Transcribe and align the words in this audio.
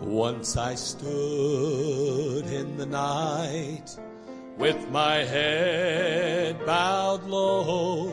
Once 0.00 0.56
I 0.56 0.74
stood 0.76 2.46
in 2.46 2.78
the 2.78 2.86
night 2.86 3.96
with 4.56 4.88
my 4.90 5.16
head 5.16 6.64
bowed 6.64 7.24
low 7.24 8.10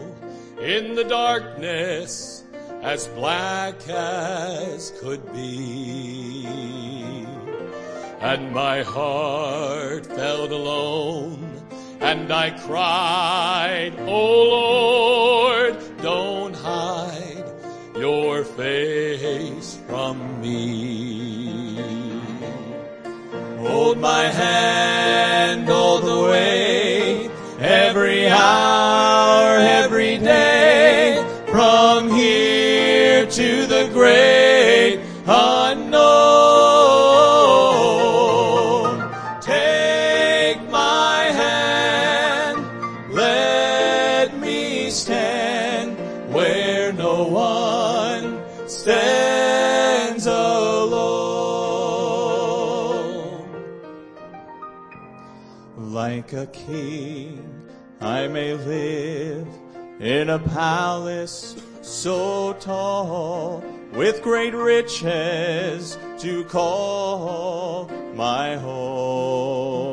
in 0.59 0.95
the 0.95 1.05
darkness 1.05 2.43
as 2.81 3.07
black 3.07 3.75
as 3.87 4.91
could 4.99 5.33
be. 5.33 6.45
And 8.19 8.51
my 8.51 8.83
heart 8.83 10.05
felt 10.07 10.51
alone 10.51 11.57
and 12.01 12.31
I 12.31 12.49
cried, 12.51 13.93
Oh 13.99 14.43
Lord, 14.57 15.77
don't 16.01 16.55
hide 16.55 17.45
your 17.95 18.43
face 18.43 19.79
from 19.87 20.41
me. 20.41 20.86
My 24.07 24.27
hand 24.29 25.69
all 25.69 25.99
the 25.99 26.19
way, 26.31 27.29
every 27.59 28.25
hour, 28.25 29.57
every 29.57 30.17
day, 30.17 31.21
from 31.51 32.09
here 32.09 33.25
to 33.25 33.65
the 33.65 33.89
great 33.91 34.56
a 56.37 56.47
king, 56.47 57.43
I 57.99 58.27
may 58.27 58.53
live 58.53 59.47
in 59.99 60.29
a 60.29 60.37
palace 60.37 61.55
so 61.81 62.53
tall 62.53 63.63
with 63.93 64.21
great 64.21 64.53
riches 64.53 65.97
to 66.19 66.43
call 66.45 67.89
my 68.13 68.55
home. 68.57 69.87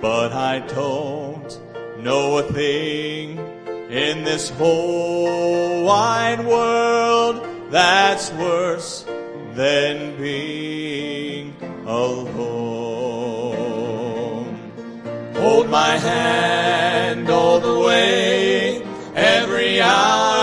But 0.00 0.32
I 0.32 0.58
don't 0.60 1.60
know 2.02 2.38
a 2.38 2.42
thing 2.42 3.38
in 3.90 4.24
this 4.24 4.50
whole 4.50 5.84
wide 5.84 6.44
world 6.44 7.46
that's 7.70 8.32
worse 8.32 9.04
than 9.54 10.16
being 10.16 11.54
alone. 11.86 12.49
Hold 15.40 15.70
my 15.70 15.96
hand 15.96 17.30
all 17.30 17.60
the 17.60 17.78
way, 17.80 18.82
every 19.14 19.80
hour, 19.80 20.39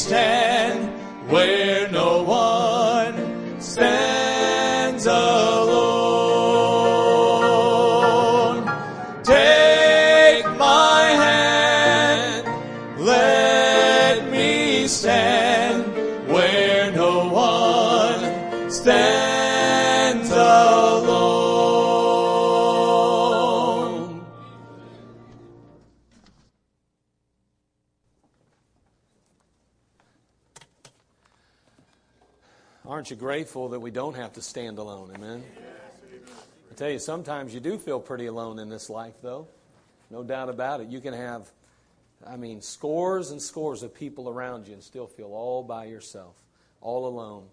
stand 0.00 1.30
where 1.30 1.90
no 1.90 2.22
one 2.22 3.60
stands 3.60 4.29
You 33.10 33.16
grateful 33.16 33.70
that 33.70 33.80
we 33.80 33.90
don't 33.90 34.14
have 34.14 34.34
to 34.34 34.42
stand 34.42 34.78
alone? 34.78 35.10
Amen. 35.12 35.42
I 36.70 36.74
tell 36.76 36.90
you, 36.90 37.00
sometimes 37.00 37.52
you 37.52 37.58
do 37.58 37.76
feel 37.76 37.98
pretty 37.98 38.26
alone 38.26 38.60
in 38.60 38.68
this 38.68 38.88
life, 38.88 39.14
though. 39.20 39.48
No 40.10 40.22
doubt 40.22 40.48
about 40.48 40.80
it. 40.80 40.88
You 40.88 41.00
can 41.00 41.14
have, 41.14 41.50
I 42.24 42.36
mean, 42.36 42.60
scores 42.60 43.32
and 43.32 43.42
scores 43.42 43.82
of 43.82 43.92
people 43.92 44.28
around 44.28 44.68
you 44.68 44.74
and 44.74 44.82
still 44.82 45.08
feel 45.08 45.32
all 45.32 45.64
by 45.64 45.86
yourself, 45.86 46.36
all 46.80 47.08
alone. 47.08 47.46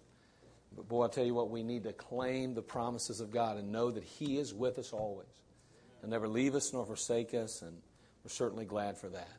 But 0.76 0.86
boy, 0.86 1.06
I 1.06 1.08
tell 1.08 1.24
you 1.24 1.34
what, 1.34 1.50
we 1.50 1.64
need 1.64 1.82
to 1.84 1.92
claim 1.92 2.54
the 2.54 2.62
promises 2.62 3.20
of 3.20 3.32
God 3.32 3.56
and 3.56 3.72
know 3.72 3.90
that 3.90 4.04
He 4.04 4.38
is 4.38 4.54
with 4.54 4.78
us 4.78 4.92
always. 4.92 5.26
He'll 6.00 6.10
never 6.10 6.28
leave 6.28 6.54
us 6.54 6.72
nor 6.72 6.86
forsake 6.86 7.34
us, 7.34 7.62
and 7.62 7.76
we're 8.22 8.30
certainly 8.30 8.64
glad 8.64 8.96
for 8.96 9.08
that. 9.08 9.32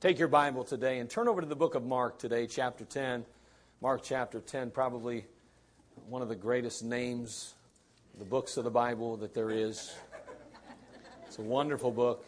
Take 0.00 0.18
your 0.18 0.26
Bible 0.26 0.64
today 0.64 0.98
and 0.98 1.08
turn 1.08 1.28
over 1.28 1.40
to 1.40 1.46
the 1.46 1.54
book 1.54 1.76
of 1.76 1.84
Mark 1.84 2.18
today, 2.18 2.48
chapter 2.48 2.84
10. 2.84 3.24
Mark 3.80 4.00
chapter 4.02 4.40
10, 4.40 4.72
probably 4.72 5.26
one 6.10 6.22
of 6.22 6.28
the 6.28 6.34
greatest 6.34 6.82
names, 6.82 7.54
the 8.18 8.24
books 8.24 8.56
of 8.56 8.64
the 8.64 8.70
Bible 8.70 9.16
that 9.18 9.32
there 9.32 9.48
is. 9.48 9.94
It's 11.28 11.38
a 11.38 11.42
wonderful 11.42 11.92
book, 11.92 12.24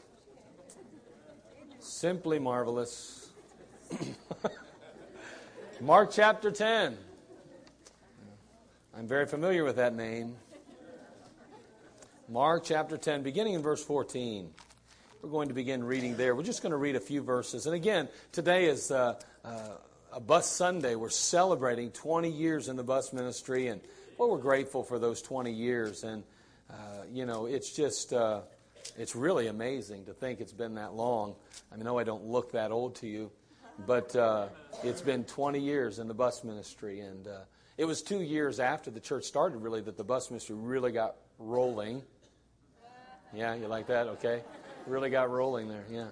simply 1.81 2.39
marvelous. 2.39 3.31
Mark 5.81 6.13
chapter 6.13 6.53
10. 6.53 6.97
I'm 8.97 9.09
very 9.09 9.27
familiar 9.27 9.65
with 9.65 9.75
that 9.75 9.97
name. 9.97 10.37
Mark 12.29 12.63
chapter 12.63 12.97
10, 12.97 13.25
beginning 13.25 13.55
in 13.55 13.63
verse 13.63 13.85
14. 13.85 14.49
We're 15.23 15.29
going 15.29 15.49
to 15.49 15.55
begin 15.55 15.83
reading 15.83 16.17
there. 16.17 16.37
We're 16.37 16.45
just 16.45 16.63
going 16.63 16.71
to 16.71 16.77
read 16.77 16.95
a 16.95 17.01
few 17.01 17.21
verses. 17.21 17.67
And 17.67 17.75
again, 17.75 18.09
today 18.31 18.67
is 18.67 18.93
uh, 18.93 19.17
uh, 19.45 19.59
a 20.13 20.21
bus 20.21 20.47
Sunday. 20.47 20.95
We're 20.95 21.09
celebrating 21.09 21.91
20 21.91 22.31
years 22.31 22.69
in 22.69 22.77
the 22.77 22.85
bus 22.85 23.13
ministry, 23.13 23.69
and 23.69 23.81
well, 24.19 24.31
we're 24.31 24.39
grateful 24.39 24.83
for 24.83 24.99
those 24.99 25.23
20 25.23 25.51
years. 25.51 26.05
And 26.05 26.23
uh, 26.71 27.05
you 27.11 27.25
know, 27.25 27.47
it's 27.47 27.75
just 27.75 28.13
uh, 28.13 28.41
it's 28.99 29.17
really 29.17 29.47
amazing 29.47 30.05
to 30.07 30.13
think 30.13 30.41
it's 30.41 30.53
been 30.53 30.75
that 30.75 30.95
long. 30.95 31.35
I 31.73 31.77
know 31.77 31.99
I 31.99 32.05
don't 32.05 32.27
look 32.27 32.53
that 32.53 32.73
old 32.73 32.97
to 32.97 33.07
you, 33.07 33.31
but 33.87 34.15
uh, 34.15 34.49
it's 34.85 35.01
been 35.01 35.25
20 35.25 35.59
years 35.59 35.99
in 35.99 36.09
the 36.09 36.15
bus 36.15 36.45
ministry, 36.45 37.01
and 37.01 37.27
uh, 37.27 37.41
it 37.79 37.87
was 37.87 38.03
two 38.03 38.21
years 38.21 38.61
after 38.61 38.91
the 38.91 39.01
church 39.01 39.25
started, 39.25 39.59
really, 39.59 39.81
that 39.81 39.97
the 39.97 40.05
bus 40.05 40.31
ministry 40.31 40.57
really 40.57 40.93
got 40.93 41.17
rolling. 41.39 42.03
Yeah, 43.35 43.55
you 43.55 43.67
like 43.67 43.87
that? 43.87 44.09
Okay, 44.09 44.43
really 44.87 45.09
got 45.09 45.31
rolling 45.31 45.69
there. 45.69 45.85
Yeah, 45.91 46.09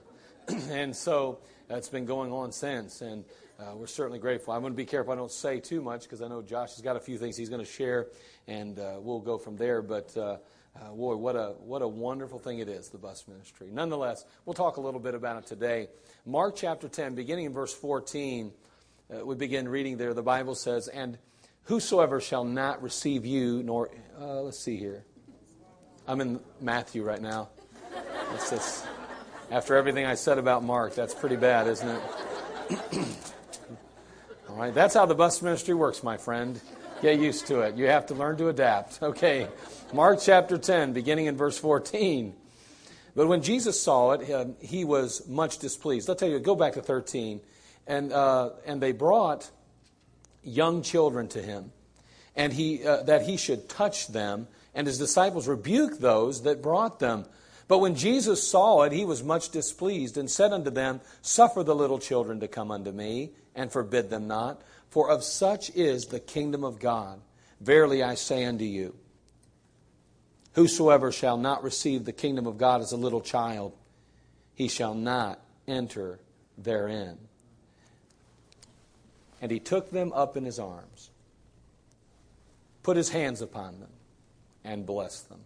and 0.70 0.96
so 0.96 1.40
that's 1.68 1.90
been 1.90 2.06
going 2.06 2.32
on 2.32 2.50
since, 2.50 3.02
and 3.02 3.24
uh, 3.60 3.76
we're 3.76 3.86
certainly 3.86 4.18
grateful. 4.18 4.54
I'm 4.54 4.62
going 4.62 4.72
to 4.72 4.76
be 4.76 4.86
careful 4.86 5.12
I 5.12 5.16
don't 5.16 5.30
say 5.30 5.60
too 5.60 5.82
much 5.82 6.04
because 6.04 6.22
I 6.22 6.28
know 6.28 6.40
Josh 6.40 6.70
has 6.70 6.80
got 6.80 6.96
a 6.96 7.00
few 7.00 7.18
things 7.18 7.36
he's 7.36 7.50
going 7.50 7.64
to 7.64 7.70
share, 7.70 8.06
and 8.46 8.78
uh, 8.78 8.96
we'll 9.00 9.20
go 9.20 9.36
from 9.36 9.56
there. 9.56 9.82
But 9.82 10.16
uh, 10.16 10.38
uh, 10.80 10.90
boy, 10.92 11.16
what 11.16 11.36
a 11.36 11.54
what 11.58 11.82
a 11.82 11.88
wonderful 11.88 12.38
thing 12.38 12.60
it 12.60 12.68
is, 12.68 12.88
the 12.88 12.98
bus 12.98 13.26
ministry. 13.28 13.68
Nonetheless, 13.70 14.24
we'll 14.46 14.54
talk 14.54 14.78
a 14.78 14.80
little 14.80 15.00
bit 15.00 15.14
about 15.14 15.42
it 15.42 15.46
today. 15.46 15.88
Mark 16.24 16.56
chapter 16.56 16.88
10, 16.88 17.14
beginning 17.14 17.46
in 17.46 17.52
verse 17.52 17.74
14, 17.74 18.52
uh, 19.12 19.26
we 19.26 19.34
begin 19.34 19.68
reading 19.68 19.98
there. 19.98 20.14
The 20.14 20.22
Bible 20.22 20.54
says, 20.54 20.88
"And 20.88 21.18
whosoever 21.64 22.20
shall 22.20 22.44
not 22.44 22.82
receive 22.82 23.26
you, 23.26 23.62
nor 23.62 23.90
uh, 24.18 24.40
let's 24.40 24.58
see 24.58 24.76
here." 24.76 25.04
I'm 26.06 26.20
in 26.22 26.40
Matthew 26.60 27.02
right 27.02 27.20
now. 27.20 27.50
After 29.50 29.76
everything 29.76 30.06
I 30.06 30.14
said 30.14 30.38
about 30.38 30.64
Mark, 30.64 30.94
that's 30.94 31.14
pretty 31.14 31.36
bad, 31.36 31.66
isn't 31.66 31.88
it? 31.88 33.24
All 34.50 34.56
right, 34.56 34.74
that's 34.74 34.94
how 34.94 35.06
the 35.06 35.14
bus 35.14 35.42
ministry 35.42 35.74
works, 35.74 36.02
my 36.02 36.16
friend. 36.16 36.60
Get 37.02 37.20
used 37.20 37.46
to 37.46 37.60
it. 37.60 37.76
You 37.76 37.86
have 37.86 38.06
to 38.06 38.14
learn 38.14 38.36
to 38.38 38.48
adapt. 38.48 38.98
Okay. 39.10 39.46
Mark 39.94 40.18
chapter 40.20 40.58
10, 40.58 40.92
beginning 40.92 41.26
in 41.26 41.36
verse 41.36 41.56
14. 41.56 42.34
But 43.14 43.28
when 43.28 43.42
Jesus 43.42 43.80
saw 43.80 44.12
it, 44.12 44.56
he 44.60 44.84
was 44.84 45.26
much 45.28 45.58
displeased. 45.58 46.10
I'll 46.10 46.16
tell 46.16 46.28
you, 46.28 46.40
go 46.40 46.56
back 46.56 46.72
to 46.72 46.82
13. 46.82 47.40
And, 47.86 48.12
uh, 48.12 48.50
and 48.66 48.82
they 48.82 48.90
brought 48.90 49.48
young 50.42 50.82
children 50.82 51.28
to 51.28 51.40
him, 51.40 51.70
and 52.34 52.52
he, 52.52 52.84
uh, 52.84 53.04
that 53.04 53.22
he 53.22 53.36
should 53.36 53.68
touch 53.68 54.08
them, 54.08 54.48
and 54.74 54.84
his 54.84 54.98
disciples 54.98 55.46
rebuked 55.46 56.00
those 56.00 56.42
that 56.42 56.60
brought 56.60 56.98
them. 56.98 57.24
But 57.70 57.78
when 57.78 57.94
Jesus 57.94 58.42
saw 58.48 58.82
it, 58.82 58.90
he 58.90 59.04
was 59.04 59.22
much 59.22 59.50
displeased, 59.50 60.16
and 60.16 60.28
said 60.28 60.52
unto 60.52 60.70
them, 60.70 61.00
Suffer 61.22 61.62
the 61.62 61.72
little 61.72 62.00
children 62.00 62.40
to 62.40 62.48
come 62.48 62.72
unto 62.72 62.90
me, 62.90 63.30
and 63.54 63.70
forbid 63.70 64.10
them 64.10 64.26
not, 64.26 64.60
for 64.88 65.08
of 65.08 65.22
such 65.22 65.70
is 65.76 66.06
the 66.06 66.18
kingdom 66.18 66.64
of 66.64 66.80
God. 66.80 67.20
Verily 67.60 68.02
I 68.02 68.16
say 68.16 68.44
unto 68.44 68.64
you, 68.64 68.96
Whosoever 70.54 71.12
shall 71.12 71.36
not 71.36 71.62
receive 71.62 72.04
the 72.04 72.12
kingdom 72.12 72.48
of 72.48 72.58
God 72.58 72.80
as 72.80 72.90
a 72.90 72.96
little 72.96 73.20
child, 73.20 73.72
he 74.56 74.66
shall 74.66 74.94
not 74.94 75.40
enter 75.68 76.18
therein. 76.58 77.18
And 79.40 79.52
he 79.52 79.60
took 79.60 79.92
them 79.92 80.12
up 80.12 80.36
in 80.36 80.44
his 80.44 80.58
arms, 80.58 81.10
put 82.82 82.96
his 82.96 83.10
hands 83.10 83.40
upon 83.40 83.78
them, 83.78 83.92
and 84.64 84.84
blessed 84.84 85.28
them. 85.28 85.42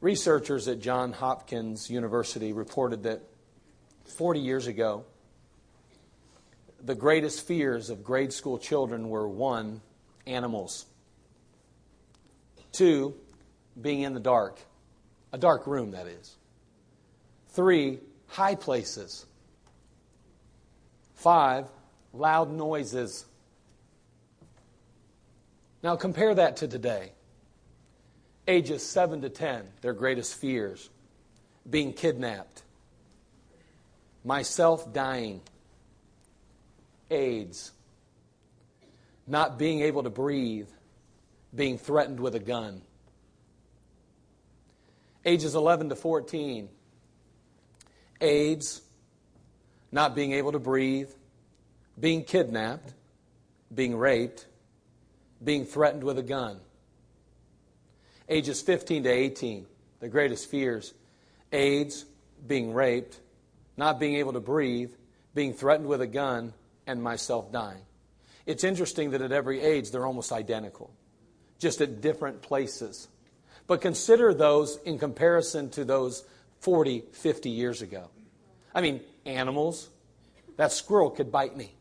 Researchers 0.00 0.68
at 0.68 0.80
Johns 0.80 1.16
Hopkins 1.16 1.90
University 1.90 2.52
reported 2.52 3.02
that 3.02 3.22
40 4.16 4.40
years 4.40 4.66
ago, 4.66 5.04
the 6.80 6.94
greatest 6.94 7.46
fears 7.46 7.90
of 7.90 8.04
grade 8.04 8.32
school 8.32 8.58
children 8.58 9.08
were 9.08 9.28
one, 9.28 9.80
animals, 10.26 10.86
two, 12.70 13.14
being 13.80 14.02
in 14.02 14.14
the 14.14 14.20
dark, 14.20 14.60
a 15.32 15.38
dark 15.38 15.66
room, 15.66 15.90
that 15.90 16.06
is, 16.06 16.36
three, 17.48 17.98
high 18.28 18.54
places, 18.54 19.26
five, 21.14 21.66
loud 22.12 22.52
noises. 22.52 23.26
Now 25.82 25.96
compare 25.96 26.36
that 26.36 26.58
to 26.58 26.68
today. 26.68 27.12
Ages 28.48 28.82
7 28.82 29.20
to 29.20 29.28
10, 29.28 29.68
their 29.82 29.92
greatest 29.92 30.34
fears 30.34 30.88
being 31.68 31.92
kidnapped, 31.92 32.62
myself 34.24 34.90
dying. 34.90 35.42
AIDS, 37.10 37.72
not 39.26 39.58
being 39.58 39.82
able 39.82 40.02
to 40.02 40.10
breathe, 40.10 40.68
being 41.54 41.76
threatened 41.76 42.20
with 42.20 42.34
a 42.34 42.38
gun. 42.38 42.80
Ages 45.26 45.54
11 45.54 45.90
to 45.90 45.96
14, 45.96 46.70
AIDS, 48.22 48.80
not 49.92 50.14
being 50.14 50.32
able 50.32 50.52
to 50.52 50.58
breathe, 50.58 51.10
being 52.00 52.24
kidnapped, 52.24 52.94
being 53.74 53.94
raped, 53.94 54.46
being 55.44 55.66
threatened 55.66 56.02
with 56.02 56.18
a 56.18 56.22
gun. 56.22 56.60
Ages 58.28 58.60
15 58.60 59.04
to 59.04 59.08
18, 59.08 59.66
the 60.00 60.08
greatest 60.08 60.50
fears 60.50 60.92
AIDS, 61.50 62.04
being 62.46 62.74
raped, 62.74 63.18
not 63.76 63.98
being 63.98 64.16
able 64.16 64.34
to 64.34 64.40
breathe, 64.40 64.92
being 65.34 65.54
threatened 65.54 65.88
with 65.88 66.00
a 66.02 66.06
gun, 66.06 66.52
and 66.86 67.02
myself 67.02 67.50
dying. 67.52 67.82
It's 68.44 68.64
interesting 68.64 69.10
that 69.10 69.22
at 69.22 69.32
every 69.32 69.60
age 69.60 69.90
they're 69.90 70.06
almost 70.06 70.32
identical, 70.32 70.90
just 71.58 71.80
at 71.80 72.00
different 72.00 72.42
places. 72.42 73.08
But 73.66 73.80
consider 73.80 74.32
those 74.32 74.78
in 74.84 74.98
comparison 74.98 75.70
to 75.70 75.84
those 75.84 76.24
40, 76.60 77.04
50 77.12 77.50
years 77.50 77.82
ago. 77.82 78.08
I 78.74 78.80
mean, 78.80 79.00
animals, 79.26 79.88
that 80.56 80.72
squirrel 80.72 81.10
could 81.10 81.30
bite 81.30 81.56
me. 81.56 81.74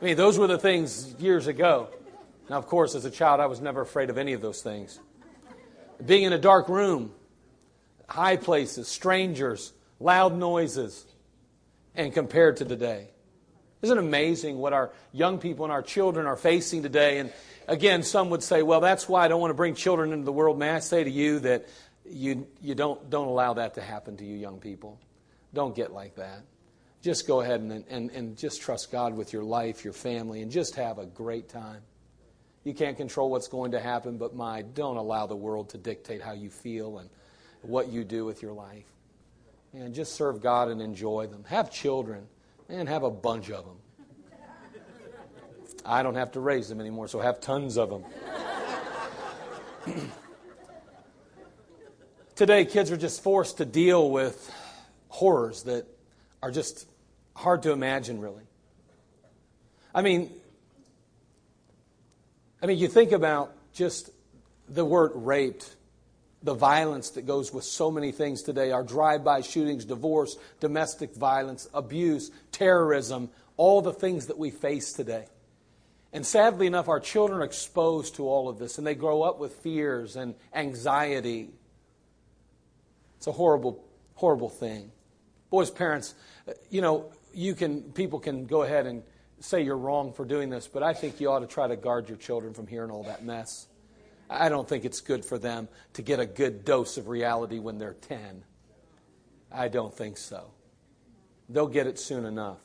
I 0.00 0.04
mean, 0.04 0.16
those 0.16 0.38
were 0.38 0.46
the 0.46 0.58
things 0.58 1.14
years 1.18 1.46
ago. 1.46 1.88
Now, 2.50 2.56
of 2.56 2.66
course, 2.66 2.94
as 2.94 3.04
a 3.04 3.10
child, 3.10 3.40
I 3.40 3.46
was 3.46 3.60
never 3.60 3.80
afraid 3.82 4.10
of 4.10 4.18
any 4.18 4.32
of 4.32 4.40
those 4.40 4.62
things. 4.62 4.98
Being 6.04 6.24
in 6.24 6.32
a 6.32 6.38
dark 6.38 6.68
room, 6.68 7.12
high 8.08 8.36
places, 8.36 8.88
strangers, 8.88 9.72
loud 10.00 10.36
noises, 10.36 11.04
and 11.94 12.12
compared 12.12 12.58
to 12.58 12.64
today. 12.64 13.08
Isn't 13.82 13.96
it 13.96 14.00
amazing 14.00 14.58
what 14.58 14.72
our 14.72 14.90
young 15.12 15.38
people 15.38 15.64
and 15.64 15.72
our 15.72 15.82
children 15.82 16.26
are 16.26 16.36
facing 16.36 16.82
today? 16.82 17.18
And 17.18 17.32
again, 17.66 18.02
some 18.02 18.30
would 18.30 18.42
say, 18.42 18.62
well, 18.62 18.80
that's 18.80 19.08
why 19.08 19.24
I 19.24 19.28
don't 19.28 19.40
want 19.40 19.50
to 19.50 19.54
bring 19.54 19.74
children 19.74 20.12
into 20.12 20.24
the 20.24 20.32
world. 20.32 20.58
May 20.58 20.70
I 20.70 20.78
say 20.80 21.04
to 21.04 21.10
you 21.10 21.40
that 21.40 21.68
you, 22.04 22.46
you 22.62 22.74
don't, 22.74 23.10
don't 23.10 23.28
allow 23.28 23.54
that 23.54 23.74
to 23.74 23.80
happen 23.80 24.16
to 24.16 24.24
you, 24.24 24.36
young 24.36 24.58
people. 24.58 24.98
Don't 25.52 25.76
get 25.76 25.92
like 25.92 26.16
that. 26.16 26.42
Just 27.02 27.28
go 27.28 27.40
ahead 27.40 27.60
and, 27.60 27.84
and, 27.88 28.10
and 28.10 28.36
just 28.36 28.60
trust 28.60 28.90
God 28.90 29.16
with 29.16 29.32
your 29.32 29.44
life, 29.44 29.84
your 29.84 29.92
family, 29.92 30.42
and 30.42 30.50
just 30.50 30.74
have 30.74 30.98
a 30.98 31.06
great 31.06 31.48
time. 31.48 31.82
You 32.68 32.74
can't 32.74 32.98
control 32.98 33.30
what's 33.30 33.48
going 33.48 33.70
to 33.70 33.80
happen, 33.80 34.18
but 34.18 34.36
my, 34.36 34.60
don't 34.60 34.98
allow 34.98 35.26
the 35.26 35.34
world 35.34 35.70
to 35.70 35.78
dictate 35.78 36.20
how 36.20 36.32
you 36.32 36.50
feel 36.50 36.98
and 36.98 37.08
what 37.62 37.88
you 37.88 38.04
do 38.04 38.26
with 38.26 38.42
your 38.42 38.52
life. 38.52 38.84
And 39.72 39.94
just 39.94 40.12
serve 40.14 40.42
God 40.42 40.68
and 40.68 40.82
enjoy 40.82 41.28
them. 41.28 41.44
Have 41.48 41.70
children 41.72 42.26
and 42.68 42.86
have 42.86 43.04
a 43.04 43.10
bunch 43.10 43.50
of 43.50 43.64
them. 43.64 43.78
I 45.82 46.02
don't 46.02 46.16
have 46.16 46.32
to 46.32 46.40
raise 46.40 46.68
them 46.68 46.78
anymore, 46.78 47.08
so 47.08 47.20
have 47.20 47.40
tons 47.40 47.78
of 47.78 47.88
them. 47.88 48.04
Today, 52.36 52.66
kids 52.66 52.90
are 52.90 52.98
just 52.98 53.22
forced 53.22 53.56
to 53.56 53.64
deal 53.64 54.10
with 54.10 54.54
horrors 55.08 55.62
that 55.62 55.86
are 56.42 56.50
just 56.50 56.86
hard 57.34 57.62
to 57.62 57.72
imagine, 57.72 58.20
really. 58.20 58.44
I 59.94 60.02
mean, 60.02 60.37
I 62.62 62.66
mean, 62.66 62.78
you 62.78 62.88
think 62.88 63.12
about 63.12 63.52
just 63.72 64.10
the 64.68 64.84
word 64.84 65.12
raped 65.14 65.76
the 66.42 66.54
violence 66.54 67.10
that 67.10 67.26
goes 67.26 67.52
with 67.52 67.64
so 67.64 67.90
many 67.90 68.12
things 68.12 68.42
today 68.42 68.70
our 68.70 68.82
drive 68.82 69.24
by 69.24 69.40
shootings, 69.40 69.84
divorce, 69.84 70.36
domestic 70.60 71.14
violence, 71.14 71.68
abuse, 71.74 72.30
terrorism, 72.52 73.30
all 73.56 73.82
the 73.82 73.92
things 73.92 74.26
that 74.26 74.38
we 74.38 74.50
face 74.50 74.92
today. 74.92 75.26
And 76.12 76.24
sadly 76.24 76.66
enough, 76.66 76.88
our 76.88 77.00
children 77.00 77.40
are 77.40 77.44
exposed 77.44 78.16
to 78.16 78.26
all 78.26 78.48
of 78.48 78.58
this 78.58 78.78
and 78.78 78.86
they 78.86 78.94
grow 78.94 79.22
up 79.22 79.38
with 79.38 79.52
fears 79.52 80.16
and 80.16 80.34
anxiety. 80.54 81.50
It's 83.18 83.26
a 83.26 83.32
horrible, 83.32 83.84
horrible 84.14 84.48
thing. 84.48 84.90
Boys, 85.50 85.70
parents, 85.70 86.14
uh, 86.48 86.52
you 86.70 86.80
know, 86.80 87.12
you 87.34 87.54
can, 87.54 87.82
people 87.92 88.20
can 88.20 88.46
go 88.46 88.62
ahead 88.62 88.86
and 88.86 89.02
say 89.40 89.62
you're 89.62 89.76
wrong 89.76 90.12
for 90.12 90.24
doing 90.24 90.50
this, 90.50 90.68
but 90.68 90.82
I 90.82 90.94
think 90.94 91.20
you 91.20 91.30
ought 91.30 91.40
to 91.40 91.46
try 91.46 91.66
to 91.66 91.76
guard 91.76 92.08
your 92.08 92.18
children 92.18 92.54
from 92.54 92.66
hearing 92.66 92.90
all 92.90 93.04
that 93.04 93.24
mess. 93.24 93.66
I 94.30 94.48
don't 94.48 94.68
think 94.68 94.84
it's 94.84 95.00
good 95.00 95.24
for 95.24 95.38
them 95.38 95.68
to 95.94 96.02
get 96.02 96.20
a 96.20 96.26
good 96.26 96.64
dose 96.64 96.98
of 96.98 97.08
reality 97.08 97.58
when 97.58 97.78
they're 97.78 97.94
10. 97.94 98.44
I 99.50 99.68
don't 99.68 99.94
think 99.94 100.18
so. 100.18 100.50
They'll 101.48 101.66
get 101.66 101.86
it 101.86 101.98
soon 101.98 102.26
enough. 102.26 102.58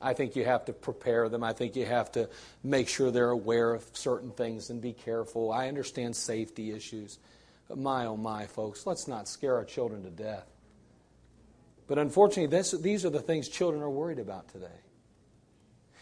I 0.00 0.14
think 0.14 0.36
you 0.36 0.44
have 0.44 0.64
to 0.66 0.72
prepare 0.72 1.28
them. 1.28 1.42
I 1.42 1.52
think 1.52 1.76
you 1.76 1.86
have 1.86 2.12
to 2.12 2.28
make 2.62 2.88
sure 2.88 3.10
they're 3.10 3.30
aware 3.30 3.74
of 3.74 3.84
certain 3.92 4.30
things 4.30 4.70
and 4.70 4.80
be 4.80 4.92
careful. 4.92 5.52
I 5.52 5.68
understand 5.68 6.16
safety 6.16 6.72
issues. 6.72 7.18
But 7.68 7.78
my, 7.78 8.06
oh 8.06 8.16
my, 8.16 8.46
folks, 8.46 8.86
let's 8.86 9.08
not 9.08 9.26
scare 9.28 9.56
our 9.56 9.64
children 9.64 10.04
to 10.04 10.10
death. 10.10 10.46
But 11.86 11.98
unfortunately, 11.98 12.54
this, 12.54 12.72
these 12.72 13.04
are 13.04 13.10
the 13.10 13.20
things 13.20 13.48
children 13.48 13.82
are 13.82 13.90
worried 13.90 14.18
about 14.18 14.48
today. 14.48 14.66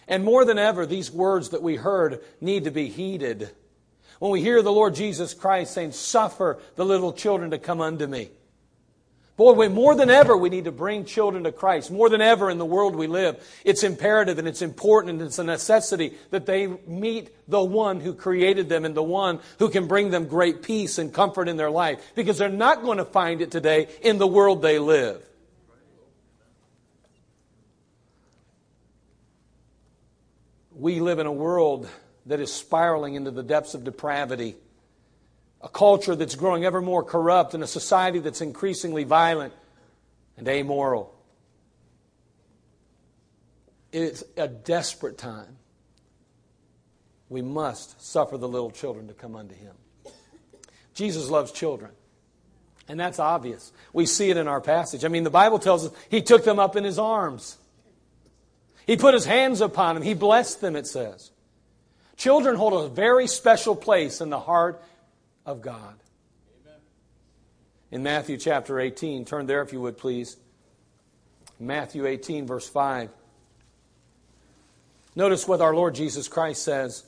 And 0.09 0.25
more 0.25 0.45
than 0.45 0.59
ever, 0.59 0.87
these 0.87 1.11
words 1.11 1.51
that 1.51 1.63
we 1.63 1.77
heard 1.77 2.23
need 2.41 2.65
to 2.65 2.71
be 2.71 2.89
heeded 2.89 3.51
when 4.19 4.31
we 4.31 4.41
hear 4.41 4.63
the 4.63 4.73
Lord 4.73 4.95
Jesus 4.95 5.35
Christ 5.35 5.75
saying, 5.75 5.93
Suffer 5.93 6.59
the 6.77 6.85
little 6.85 7.13
children 7.13 7.51
to 7.51 7.59
come 7.59 7.81
unto 7.81 8.07
me. 8.07 8.31
Boy, 9.37 9.53
we, 9.53 9.69
more 9.69 9.97
than 9.97 10.11
ever, 10.11 10.37
we 10.37 10.49
need 10.49 10.67
to 10.67 10.73
bring 10.73 11.05
children 11.05 11.43
to 11.43 11.51
Christ. 11.51 11.91
More 11.91 12.09
than 12.09 12.21
ever 12.21 12.51
in 12.51 12.59
the 12.59 12.65
world 12.65 12.95
we 12.95 13.09
live, 13.09 13.45
it's 13.65 13.83
imperative 13.83 14.39
and 14.39 14.47
it's 14.47 14.63
important 14.63 15.15
and 15.15 15.23
it's 15.23 15.41
a 15.41 15.45
necessity 15.45 16.15
that 16.31 16.47
they 16.47 16.69
meet 16.69 17.35
the 17.49 17.63
one 17.63 17.99
who 17.99 18.15
created 18.15 18.69
them 18.69 18.85
and 18.85 18.95
the 18.95 19.03
one 19.03 19.41
who 19.59 19.71
can 19.71 19.89
bring 19.89 20.11
them 20.11 20.29
great 20.29 20.63
peace 20.63 20.99
and 20.99 21.13
comfort 21.13 21.49
in 21.49 21.57
their 21.57 21.71
life 21.71 22.13
because 22.15 22.39
they're 22.39 22.49
not 22.49 22.85
going 22.85 22.99
to 22.99 23.05
find 23.05 23.41
it 23.41 23.51
today 23.51 23.89
in 24.03 24.19
the 24.19 24.27
world 24.27 24.63
they 24.63 24.79
live. 24.79 25.29
We 30.75 31.01
live 31.01 31.19
in 31.19 31.27
a 31.27 31.33
world 31.33 31.89
that 32.27 32.41
is 32.41 32.53
spiraling 32.53 33.15
into 33.15 33.31
the 33.31 33.43
depths 33.43 33.75
of 33.75 33.85
depravity, 33.85 34.57
a 35.61 35.69
culture 35.69 36.17
that's 36.17 36.35
growing 36.35 36.65
ever 36.65 36.83
more 36.83 37.03
corrupt, 37.03 37.55
and 37.55 37.63
a 37.63 37.67
society 37.67 38.19
that's 38.19 38.41
increasingly 38.41 39.05
violent 39.05 39.53
and 40.37 40.49
amoral. 40.49 41.15
It's 43.93 44.25
a 44.37 44.49
desperate 44.49 45.17
time 45.17 45.57
we 47.29 47.43
must 47.43 48.01
suffer 48.01 48.37
the 48.37 48.49
little 48.49 48.71
children 48.71 49.09
to 49.09 49.15
come 49.15 49.37
unto 49.37 49.55
him. 49.55 49.75
Jesus 50.95 51.29
loves 51.29 51.53
children. 51.53 51.91
And 52.87 53.01
that's 53.01 53.19
obvious. 53.19 53.73
We 53.93 54.07
see 54.07 54.31
it 54.31 54.37
in 54.37 54.47
our 54.47 54.61
passage. 54.61 55.05
I 55.05 55.09
mean, 55.09 55.25
the 55.25 55.31
Bible 55.31 55.59
tells 55.59 55.87
us 55.87 55.93
he 56.11 56.21
took 56.23 56.45
them 56.45 56.59
up 56.59 56.77
in 56.77 56.85
his 56.85 56.99
arms. 56.99 57.57
He 58.87 58.97
put 58.97 59.15
his 59.15 59.25
hands 59.25 59.61
upon 59.61 59.95
them. 59.95 60.03
He 60.03 60.15
blessed 60.15 60.61
them, 60.61 60.77
it 60.77 60.87
says. 60.87 61.31
Children 62.17 62.57
hold 62.57 62.85
a 62.85 62.89
very 62.89 63.27
special 63.27 63.75
place 63.75 64.21
in 64.21 64.31
the 64.31 64.39
heart 64.39 64.83
of 65.47 65.63
God. 65.63 65.95
Amen. 66.63 66.81
In 67.91 68.03
Matthew 68.03 68.37
chapter 68.37 68.79
18, 68.79 69.25
turn 69.25 69.47
there 69.47 69.63
if 69.63 69.73
you 69.73 69.81
would 69.81 69.99
please. 69.99 70.37
Matthew 71.59 72.07
18, 72.07 72.47
verse 72.47 72.69
5. 72.69 73.11
Notice 75.17 75.47
what 75.47 75.61
our 75.61 75.75
Lord 75.75 75.95
Jesus 75.95 76.29
Christ 76.29 76.63
says 76.63 77.05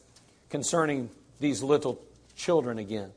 concerning 0.49 1.11
these 1.40 1.62
little 1.62 2.00
children 2.37 2.78
again. 2.78 3.12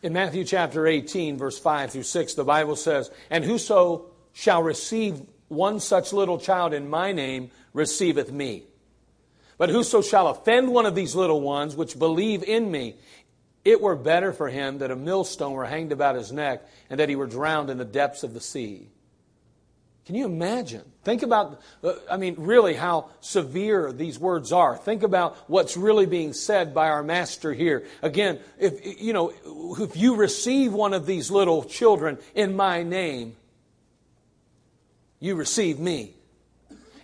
In 0.00 0.12
Matthew 0.12 0.44
chapter 0.44 0.86
18, 0.86 1.38
verse 1.38 1.58
5 1.58 1.90
through 1.90 2.04
6, 2.04 2.34
the 2.34 2.44
Bible 2.44 2.76
says, 2.76 3.10
And 3.30 3.44
whoso 3.44 4.06
shall 4.32 4.62
receive 4.62 5.22
one 5.48 5.80
such 5.80 6.12
little 6.12 6.38
child 6.38 6.72
in 6.72 6.88
my 6.88 7.10
name 7.10 7.50
receiveth 7.72 8.30
me. 8.30 8.62
But 9.56 9.70
whoso 9.70 10.00
shall 10.00 10.28
offend 10.28 10.68
one 10.68 10.86
of 10.86 10.94
these 10.94 11.16
little 11.16 11.40
ones 11.40 11.74
which 11.74 11.98
believe 11.98 12.44
in 12.44 12.70
me, 12.70 12.94
it 13.64 13.80
were 13.80 13.96
better 13.96 14.32
for 14.32 14.48
him 14.48 14.78
that 14.78 14.92
a 14.92 14.96
millstone 14.96 15.52
were 15.52 15.64
hanged 15.64 15.90
about 15.90 16.14
his 16.14 16.30
neck 16.30 16.64
and 16.88 17.00
that 17.00 17.08
he 17.08 17.16
were 17.16 17.26
drowned 17.26 17.68
in 17.68 17.78
the 17.78 17.84
depths 17.84 18.22
of 18.22 18.34
the 18.34 18.40
sea. 18.40 18.88
Can 20.08 20.14
you 20.14 20.24
imagine? 20.24 20.90
Think 21.04 21.22
about, 21.22 21.60
uh, 21.84 21.92
I 22.10 22.16
mean, 22.16 22.36
really 22.38 22.72
how 22.72 23.10
severe 23.20 23.92
these 23.92 24.18
words 24.18 24.52
are. 24.52 24.74
Think 24.74 25.02
about 25.02 25.36
what's 25.50 25.76
really 25.76 26.06
being 26.06 26.32
said 26.32 26.72
by 26.72 26.88
our 26.88 27.02
master 27.02 27.52
here. 27.52 27.86
Again, 28.00 28.38
if, 28.58 29.02
you 29.02 29.12
know, 29.12 29.34
if 29.78 29.98
you 29.98 30.16
receive 30.16 30.72
one 30.72 30.94
of 30.94 31.04
these 31.04 31.30
little 31.30 31.62
children 31.62 32.16
in 32.34 32.56
my 32.56 32.82
name, 32.82 33.36
you 35.20 35.34
receive 35.34 35.78
me. 35.78 36.14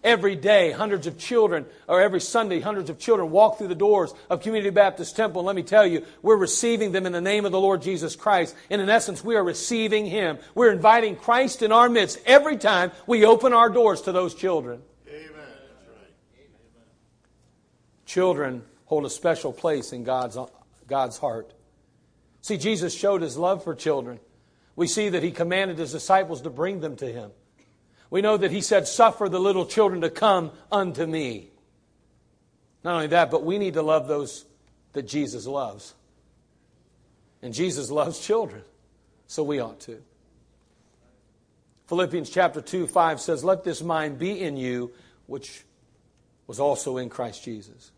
Every 0.04 0.36
day, 0.36 0.70
hundreds 0.70 1.06
of 1.06 1.16
children, 1.16 1.64
or 1.88 2.02
every 2.02 2.20
Sunday, 2.20 2.60
hundreds 2.60 2.90
of 2.90 2.98
children 2.98 3.30
walk 3.30 3.56
through 3.56 3.68
the 3.68 3.74
doors 3.74 4.12
of 4.28 4.42
Community 4.42 4.68
Baptist 4.68 5.16
Temple. 5.16 5.40
And 5.40 5.46
let 5.46 5.56
me 5.56 5.62
tell 5.62 5.86
you, 5.86 6.04
we're 6.20 6.36
receiving 6.36 6.92
them 6.92 7.06
in 7.06 7.12
the 7.12 7.22
name 7.22 7.46
of 7.46 7.52
the 7.52 7.60
Lord 7.60 7.80
Jesus 7.80 8.14
Christ. 8.14 8.54
And 8.68 8.82
in 8.82 8.90
essence, 8.90 9.24
we 9.24 9.34
are 9.34 9.42
receiving 9.42 10.04
Him. 10.04 10.38
We're 10.54 10.72
inviting 10.72 11.16
Christ 11.16 11.62
in 11.62 11.72
our 11.72 11.88
midst 11.88 12.20
every 12.26 12.58
time 12.58 12.92
we 13.06 13.24
open 13.24 13.54
our 13.54 13.70
doors 13.70 14.02
to 14.02 14.12
those 14.12 14.34
children. 14.34 14.82
Amen. 15.08 15.30
Children 18.04 18.62
hold 18.84 19.06
a 19.06 19.10
special 19.10 19.54
place 19.54 19.94
in 19.94 20.04
God's, 20.04 20.36
God's 20.86 21.16
heart. 21.16 21.54
See, 22.42 22.58
Jesus 22.58 22.92
showed 22.94 23.22
His 23.22 23.38
love 23.38 23.64
for 23.64 23.74
children. 23.74 24.20
We 24.76 24.86
see 24.86 25.08
that 25.08 25.22
He 25.22 25.30
commanded 25.30 25.78
His 25.78 25.92
disciples 25.92 26.42
to 26.42 26.50
bring 26.50 26.80
them 26.80 26.96
to 26.96 27.06
Him. 27.06 27.30
We 28.14 28.22
know 28.22 28.36
that 28.36 28.52
he 28.52 28.60
said, 28.60 28.86
Suffer 28.86 29.28
the 29.28 29.40
little 29.40 29.66
children 29.66 30.02
to 30.02 30.08
come 30.08 30.52
unto 30.70 31.04
me. 31.04 31.48
Not 32.84 32.94
only 32.94 33.08
that, 33.08 33.28
but 33.28 33.44
we 33.44 33.58
need 33.58 33.74
to 33.74 33.82
love 33.82 34.06
those 34.06 34.44
that 34.92 35.08
Jesus 35.08 35.48
loves. 35.48 35.94
And 37.42 37.52
Jesus 37.52 37.90
loves 37.90 38.20
children, 38.20 38.62
so 39.26 39.42
we 39.42 39.58
ought 39.58 39.80
to. 39.80 40.00
Philippians 41.88 42.30
chapter 42.30 42.60
2, 42.60 42.86
5 42.86 43.20
says, 43.20 43.42
Let 43.42 43.64
this 43.64 43.82
mind 43.82 44.16
be 44.16 44.40
in 44.40 44.56
you, 44.56 44.92
which 45.26 45.64
was 46.46 46.60
also 46.60 46.98
in 46.98 47.08
Christ 47.08 47.42
Jesus. 47.42 47.90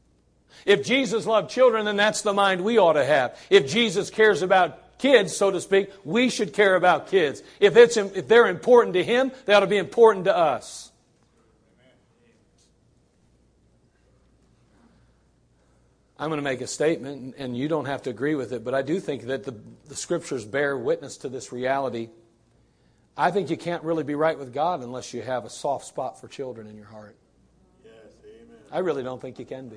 If 0.65 0.83
Jesus 0.83 1.27
loved 1.27 1.51
children, 1.51 1.85
then 1.85 1.97
that's 1.97 2.23
the 2.23 2.33
mind 2.33 2.63
we 2.63 2.79
ought 2.79 2.95
to 2.95 3.05
have. 3.05 3.39
If 3.51 3.71
Jesus 3.71 4.09
cares 4.09 4.41
about 4.41 4.83
kids, 4.99 5.37
so 5.37 5.51
to 5.51 5.61
speak, 5.61 5.91
we 6.05 6.29
should 6.31 6.53
care 6.53 6.77
about 6.77 7.09
kids. 7.09 7.43
If, 7.61 7.77
it's, 7.77 7.97
if 7.97 8.29
they're 8.29 8.49
important 8.49 8.95
to 8.95 9.05
Him, 9.05 9.33
they 9.45 9.55
ought 9.55 9.61
to 9.61 9.67
be 9.67 9.79
important 9.79 10.27
to 10.27 10.37
us. 10.37 10.91
I'm 16.19 16.31
going 16.31 16.39
to 16.39 16.45
make 16.45 16.63
a 16.63 16.67
statement, 16.67 17.35
and 17.37 17.57
you 17.57 17.69
don't 17.69 17.85
have 17.85 18.03
to 18.03 18.11
agree 18.11 18.35
with 18.35 18.53
it, 18.53 18.65
but 18.65 18.73
I 18.75 18.81
do 18.81 19.01
think 19.01 19.25
that 19.25 19.45
the, 19.45 19.55
the 19.89 19.95
scriptures 19.95 20.47
bear 20.47 20.77
witness 20.77 21.19
to 21.19 21.29
this 21.29 21.53
reality. 21.53 22.09
I 23.19 23.31
think 23.31 23.51
you 23.51 23.59
can't 23.59 23.83
really 23.83 24.05
be 24.05 24.15
right 24.15 24.39
with 24.39 24.53
God 24.55 24.81
unless 24.81 25.13
you 25.13 25.21
have 25.21 25.45
a 25.45 25.51
soft 25.51 25.85
spot 25.85 26.19
for 26.21 26.29
children 26.29 26.67
in 26.69 26.77
your 26.77 26.87
heart. 26.87 27.17
Yes, 27.85 27.93
amen. 28.25 28.57
I 28.73 28.79
really 28.79 29.03
don't 29.03 29.21
think 29.21 29.39
you 29.39 29.45
can 29.45 29.69
be. 29.69 29.77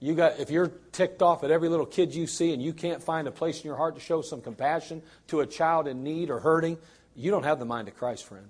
You 0.00 0.14
got, 0.14 0.38
if 0.38 0.50
you're 0.50 0.68
ticked 0.92 1.22
off 1.22 1.42
at 1.42 1.50
every 1.50 1.68
little 1.68 1.86
kid 1.86 2.14
you 2.14 2.26
see 2.26 2.52
and 2.52 2.62
you 2.62 2.72
can't 2.72 3.02
find 3.02 3.26
a 3.26 3.32
place 3.32 3.60
in 3.60 3.64
your 3.64 3.76
heart 3.76 3.96
to 3.96 4.00
show 4.00 4.22
some 4.22 4.40
compassion 4.40 5.02
to 5.28 5.40
a 5.40 5.46
child 5.46 5.88
in 5.88 6.04
need 6.04 6.30
or 6.30 6.38
hurting, 6.38 6.78
you 7.16 7.32
don't 7.32 7.42
have 7.42 7.58
the 7.58 7.64
mind 7.64 7.88
of 7.88 7.96
Christ, 7.96 8.24
friend. 8.24 8.48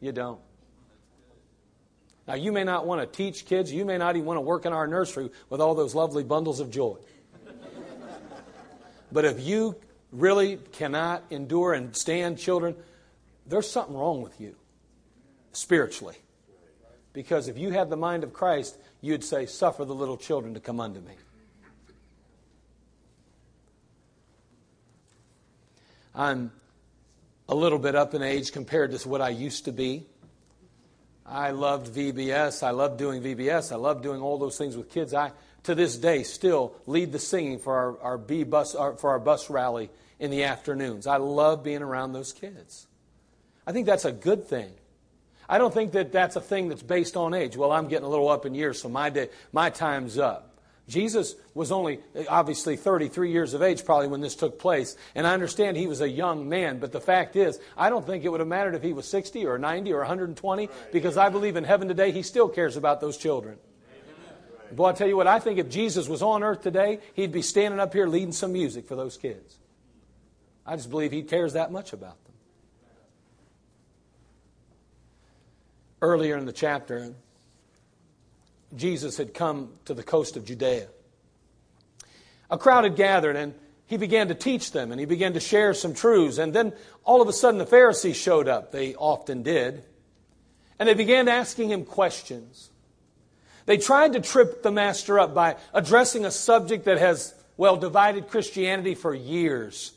You 0.00 0.12
don't. 0.12 0.40
Now, 2.28 2.34
you 2.34 2.52
may 2.52 2.62
not 2.62 2.86
want 2.86 3.00
to 3.00 3.06
teach 3.06 3.46
kids. 3.46 3.72
You 3.72 3.84
may 3.84 3.98
not 3.98 4.14
even 4.14 4.26
want 4.26 4.36
to 4.36 4.42
work 4.42 4.66
in 4.66 4.72
our 4.72 4.86
nursery 4.86 5.30
with 5.48 5.60
all 5.60 5.74
those 5.74 5.94
lovely 5.94 6.22
bundles 6.22 6.60
of 6.60 6.70
joy. 6.70 6.98
but 9.10 9.24
if 9.24 9.40
you 9.40 9.74
really 10.12 10.58
cannot 10.72 11.24
endure 11.30 11.72
and 11.72 11.96
stand 11.96 12.38
children, 12.38 12.76
there's 13.46 13.68
something 13.68 13.96
wrong 13.96 14.22
with 14.22 14.40
you 14.40 14.54
spiritually. 15.52 16.16
Because 17.14 17.48
if 17.48 17.58
you 17.58 17.70
had 17.70 17.90
the 17.90 17.96
mind 17.96 18.22
of 18.22 18.32
Christ, 18.32 18.78
you'd 19.00 19.24
say, 19.24 19.46
Suffer 19.46 19.84
the 19.84 19.94
little 19.94 20.16
children 20.16 20.54
to 20.54 20.60
come 20.60 20.80
unto 20.80 21.00
me. 21.00 21.14
I'm 26.14 26.50
a 27.48 27.54
little 27.54 27.78
bit 27.78 27.94
up 27.94 28.12
in 28.14 28.22
age 28.22 28.52
compared 28.52 28.90
to 28.92 29.08
what 29.08 29.20
I 29.20 29.28
used 29.28 29.66
to 29.66 29.72
be. 29.72 30.06
I 31.24 31.50
loved 31.50 31.94
VBS. 31.94 32.62
I 32.62 32.70
loved 32.70 32.98
doing 32.98 33.22
VBS. 33.22 33.72
I 33.72 33.76
loved 33.76 34.02
doing 34.02 34.20
all 34.20 34.38
those 34.38 34.58
things 34.58 34.76
with 34.76 34.90
kids. 34.90 35.14
I, 35.14 35.32
to 35.64 35.74
this 35.74 35.96
day, 35.96 36.22
still 36.22 36.74
lead 36.86 37.12
the 37.12 37.18
singing 37.18 37.58
for 37.58 37.74
our, 37.74 38.00
our 38.00 38.18
B 38.18 38.44
bus, 38.44 38.74
our, 38.74 38.96
for 38.96 39.10
our 39.10 39.18
bus 39.18 39.50
rally 39.50 39.90
in 40.18 40.30
the 40.30 40.44
afternoons. 40.44 41.06
I 41.06 41.18
love 41.18 41.62
being 41.62 41.82
around 41.82 42.12
those 42.12 42.32
kids. 42.32 42.86
I 43.66 43.72
think 43.72 43.86
that's 43.86 44.06
a 44.06 44.12
good 44.12 44.46
thing. 44.46 44.72
I 45.48 45.58
don't 45.58 45.72
think 45.72 45.92
that 45.92 46.12
that's 46.12 46.36
a 46.36 46.40
thing 46.40 46.68
that's 46.68 46.82
based 46.82 47.16
on 47.16 47.32
age. 47.32 47.56
Well, 47.56 47.72
I'm 47.72 47.88
getting 47.88 48.04
a 48.04 48.08
little 48.08 48.28
up 48.28 48.44
in 48.44 48.54
years, 48.54 48.80
so 48.82 48.88
my, 48.88 49.10
day, 49.10 49.30
my 49.52 49.70
time's 49.70 50.18
up. 50.18 50.48
Jesus 50.88 51.34
was 51.52 51.70
only 51.70 52.00
obviously 52.30 52.76
33 52.76 53.30
years 53.30 53.52
of 53.52 53.60
age 53.62 53.84
probably 53.84 54.08
when 54.08 54.22
this 54.22 54.34
took 54.34 54.58
place. 54.58 54.96
And 55.14 55.26
I 55.26 55.34
understand 55.34 55.76
he 55.76 55.86
was 55.86 56.00
a 56.00 56.08
young 56.08 56.48
man, 56.48 56.78
but 56.78 56.92
the 56.92 57.00
fact 57.00 57.36
is, 57.36 57.60
I 57.76 57.90
don't 57.90 58.06
think 58.06 58.24
it 58.24 58.30
would 58.30 58.40
have 58.40 58.48
mattered 58.48 58.74
if 58.74 58.82
he 58.82 58.94
was 58.94 59.06
60 59.06 59.44
or 59.46 59.58
90 59.58 59.92
or 59.92 59.98
120 59.98 60.70
because 60.90 61.18
I 61.18 61.28
believe 61.28 61.56
in 61.56 61.64
heaven 61.64 61.88
today 61.88 62.10
he 62.10 62.22
still 62.22 62.48
cares 62.48 62.76
about 62.76 63.02
those 63.02 63.18
children. 63.18 63.58
Boy, 64.72 64.88
I 64.88 64.92
tell 64.92 65.08
you 65.08 65.16
what, 65.16 65.26
I 65.26 65.38
think 65.38 65.58
if 65.58 65.68
Jesus 65.68 66.08
was 66.08 66.22
on 66.22 66.42
earth 66.42 66.62
today, 66.62 67.00
he'd 67.14 67.32
be 67.32 67.42
standing 67.42 67.80
up 67.80 67.92
here 67.92 68.06
leading 68.06 68.32
some 68.32 68.52
music 68.52 68.86
for 68.86 68.96
those 68.96 69.16
kids. 69.16 69.58
I 70.66 70.76
just 70.76 70.90
believe 70.90 71.12
he 71.12 71.22
cares 71.22 71.54
that 71.54 71.72
much 71.72 71.92
about 71.92 72.22
them. 72.24 72.27
Earlier 76.00 76.36
in 76.36 76.44
the 76.44 76.52
chapter, 76.52 77.14
Jesus 78.76 79.16
had 79.16 79.34
come 79.34 79.70
to 79.86 79.94
the 79.94 80.02
coast 80.02 80.36
of 80.36 80.44
Judea. 80.44 80.88
A 82.50 82.58
crowd 82.58 82.84
had 82.84 82.96
gathered, 82.96 83.36
and 83.36 83.54
he 83.86 83.96
began 83.96 84.28
to 84.28 84.34
teach 84.34 84.72
them, 84.72 84.90
and 84.90 85.00
he 85.00 85.06
began 85.06 85.32
to 85.34 85.40
share 85.40 85.74
some 85.74 85.94
truths. 85.94 86.38
And 86.38 86.52
then 86.52 86.72
all 87.04 87.22
of 87.22 87.28
a 87.28 87.32
sudden, 87.32 87.58
the 87.58 87.66
Pharisees 87.66 88.16
showed 88.16 88.48
up. 88.48 88.72
They 88.72 88.94
often 88.94 89.42
did. 89.42 89.84
And 90.78 90.88
they 90.88 90.94
began 90.94 91.28
asking 91.28 91.70
him 91.70 91.84
questions. 91.84 92.70
They 93.66 93.76
tried 93.76 94.14
to 94.14 94.20
trip 94.20 94.62
the 94.62 94.70
master 94.70 95.18
up 95.18 95.34
by 95.34 95.56
addressing 95.74 96.24
a 96.24 96.30
subject 96.30 96.84
that 96.84 96.98
has, 96.98 97.34
well, 97.56 97.76
divided 97.76 98.28
Christianity 98.28 98.94
for 98.94 99.14
years 99.14 99.92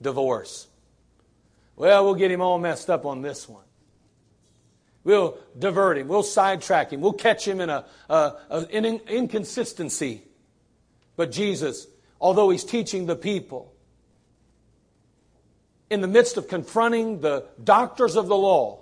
divorce. 0.00 0.66
Well, 1.76 2.04
we'll 2.04 2.14
get 2.14 2.30
him 2.30 2.40
all 2.40 2.58
messed 2.58 2.90
up 2.90 3.04
on 3.04 3.22
this 3.22 3.48
one. 3.48 3.67
We'll 5.04 5.38
divert 5.58 5.98
him. 5.98 6.08
We'll 6.08 6.22
sidetrack 6.22 6.92
him. 6.92 7.00
We'll 7.00 7.12
catch 7.12 7.46
him 7.46 7.60
in 7.60 7.70
a, 7.70 7.84
a, 8.08 8.32
a, 8.50 8.66
an 8.72 8.84
inconsistency. 8.84 10.22
But 11.16 11.32
Jesus, 11.32 11.86
although 12.20 12.50
he's 12.50 12.64
teaching 12.64 13.06
the 13.06 13.16
people, 13.16 13.72
in 15.90 16.00
the 16.00 16.08
midst 16.08 16.36
of 16.36 16.48
confronting 16.48 17.20
the 17.20 17.46
doctors 17.62 18.16
of 18.16 18.28
the 18.28 18.36
law, 18.36 18.80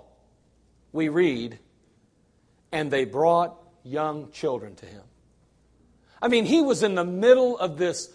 we 0.91 1.09
read, 1.09 1.59
and 2.71 2.91
they 2.91 3.05
brought 3.05 3.55
young 3.83 4.31
children 4.31 4.75
to 4.75 4.85
him. 4.85 5.03
I 6.21 6.27
mean, 6.27 6.45
he 6.45 6.61
was 6.61 6.83
in 6.83 6.95
the 6.95 7.05
middle 7.05 7.57
of 7.57 7.77
this 7.77 8.11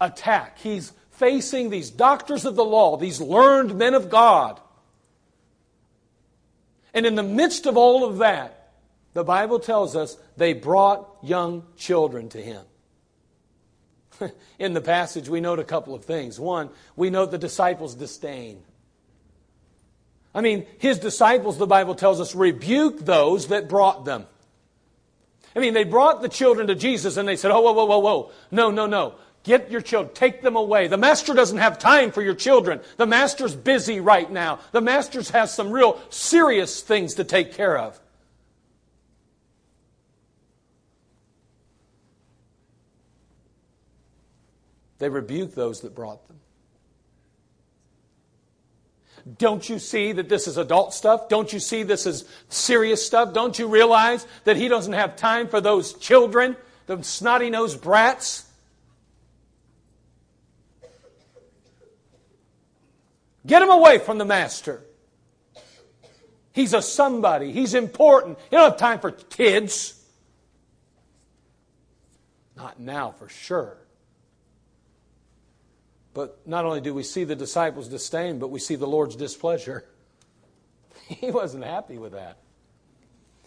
attack. 0.00 0.58
He's 0.58 0.92
facing 1.12 1.70
these 1.70 1.90
doctors 1.90 2.44
of 2.44 2.56
the 2.56 2.64
law, 2.64 2.96
these 2.96 3.20
learned 3.20 3.76
men 3.76 3.94
of 3.94 4.10
God 4.10 4.60
And 6.96 7.04
in 7.04 7.14
the 7.14 7.22
midst 7.22 7.66
of 7.66 7.76
all 7.76 8.04
of 8.04 8.18
that, 8.18 8.72
the 9.12 9.22
Bible 9.22 9.60
tells 9.60 9.94
us 9.94 10.16
they 10.38 10.54
brought 10.54 11.06
young 11.22 11.62
children 11.76 12.30
to 12.30 12.40
him. 12.40 12.64
in 14.58 14.72
the 14.72 14.80
passage, 14.80 15.28
we 15.28 15.42
note 15.42 15.58
a 15.58 15.64
couple 15.64 15.94
of 15.94 16.06
things. 16.06 16.40
One, 16.40 16.70
we 16.96 17.10
note 17.10 17.30
the 17.30 17.38
disciples' 17.38 17.94
disdain. 17.94 18.62
I 20.34 20.40
mean, 20.40 20.66
his 20.78 20.98
disciples, 20.98 21.58
the 21.58 21.66
Bible 21.66 21.96
tells 21.96 22.18
us, 22.18 22.34
rebuke 22.34 23.00
those 23.00 23.48
that 23.48 23.68
brought 23.68 24.06
them. 24.06 24.24
I 25.54 25.58
mean, 25.58 25.74
they 25.74 25.84
brought 25.84 26.22
the 26.22 26.30
children 26.30 26.66
to 26.68 26.74
Jesus 26.74 27.18
and 27.18 27.28
they 27.28 27.36
said, 27.36 27.50
Oh, 27.50 27.60
whoa, 27.60 27.72
whoa, 27.72 27.84
whoa, 27.84 27.98
whoa. 27.98 28.30
No, 28.50 28.70
no, 28.70 28.86
no. 28.86 29.16
Get 29.46 29.70
your 29.70 29.80
children, 29.80 30.12
take 30.12 30.42
them 30.42 30.56
away. 30.56 30.88
The 30.88 30.96
master 30.96 31.32
doesn't 31.32 31.58
have 31.58 31.78
time 31.78 32.10
for 32.10 32.20
your 32.20 32.34
children. 32.34 32.80
The 32.96 33.06
master's 33.06 33.54
busy 33.54 34.00
right 34.00 34.28
now. 34.28 34.58
The 34.72 34.80
master 34.80 35.22
has 35.32 35.54
some 35.54 35.70
real 35.70 36.00
serious 36.10 36.80
things 36.80 37.14
to 37.14 37.22
take 37.22 37.52
care 37.52 37.78
of. 37.78 38.00
They 44.98 45.08
rebuke 45.08 45.54
those 45.54 45.82
that 45.82 45.94
brought 45.94 46.26
them. 46.26 46.40
Don't 49.38 49.68
you 49.68 49.78
see 49.78 50.10
that 50.10 50.28
this 50.28 50.48
is 50.48 50.56
adult 50.56 50.92
stuff? 50.92 51.28
Don't 51.28 51.52
you 51.52 51.60
see 51.60 51.84
this 51.84 52.04
is 52.04 52.24
serious 52.48 53.06
stuff? 53.06 53.32
Don't 53.32 53.56
you 53.60 53.68
realize 53.68 54.26
that 54.42 54.56
he 54.56 54.66
doesn't 54.66 54.94
have 54.94 55.14
time 55.14 55.46
for 55.46 55.60
those 55.60 55.92
children, 55.92 56.56
the 56.86 57.00
snotty 57.04 57.48
nosed 57.48 57.80
brats? 57.80 58.45
Get 63.46 63.62
him 63.62 63.70
away 63.70 63.98
from 63.98 64.18
the 64.18 64.24
master. 64.24 64.82
He's 66.52 66.74
a 66.74 66.82
somebody. 66.82 67.52
He's 67.52 67.74
important. 67.74 68.38
You 68.50 68.58
don't 68.58 68.70
have 68.70 68.78
time 68.78 68.98
for 68.98 69.12
kids. 69.12 70.02
Not 72.56 72.80
now, 72.80 73.12
for 73.12 73.28
sure. 73.28 73.76
But 76.14 76.46
not 76.46 76.64
only 76.64 76.80
do 76.80 76.94
we 76.94 77.02
see 77.02 77.24
the 77.24 77.36
disciples' 77.36 77.88
disdain, 77.88 78.38
but 78.38 78.48
we 78.48 78.58
see 78.58 78.74
the 78.74 78.86
Lord's 78.86 79.16
displeasure. 79.16 79.84
He 81.08 81.30
wasn't 81.30 81.62
happy 81.62 81.98
with 81.98 82.12
that. 82.12 82.38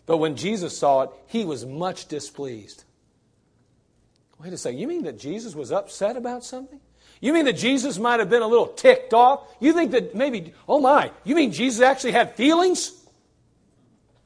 But 0.05 0.17
when 0.17 0.37
Jesus 0.37 0.77
saw 0.77 1.01
it, 1.01 1.09
he 1.27 1.43
was 1.43 1.65
much 1.65 2.05
displeased. 2.05 2.85
Wait 4.39 4.53
a 4.53 4.57
second. 4.57 4.79
You 4.79 4.87
mean 4.87 5.03
that 5.03 5.19
Jesus 5.19 5.55
was 5.55 5.69
upset 5.69 6.15
about 6.15 6.45
something? 6.45 6.79
You 7.21 7.33
mean 7.33 7.45
that 7.45 7.53
Jesus 7.53 7.97
might 7.97 8.19
have 8.19 8.29
been 8.29 8.41
a 8.41 8.47
little 8.47 8.67
ticked 8.67 9.13
off? 9.13 9.47
You 9.59 9.73
think 9.73 9.91
that 9.91 10.15
maybe, 10.15 10.53
oh 10.67 10.79
my, 10.79 11.11
you 11.23 11.35
mean 11.35 11.51
Jesus 11.51 11.81
actually 11.81 12.13
had 12.13 12.35
feelings? 12.35 12.93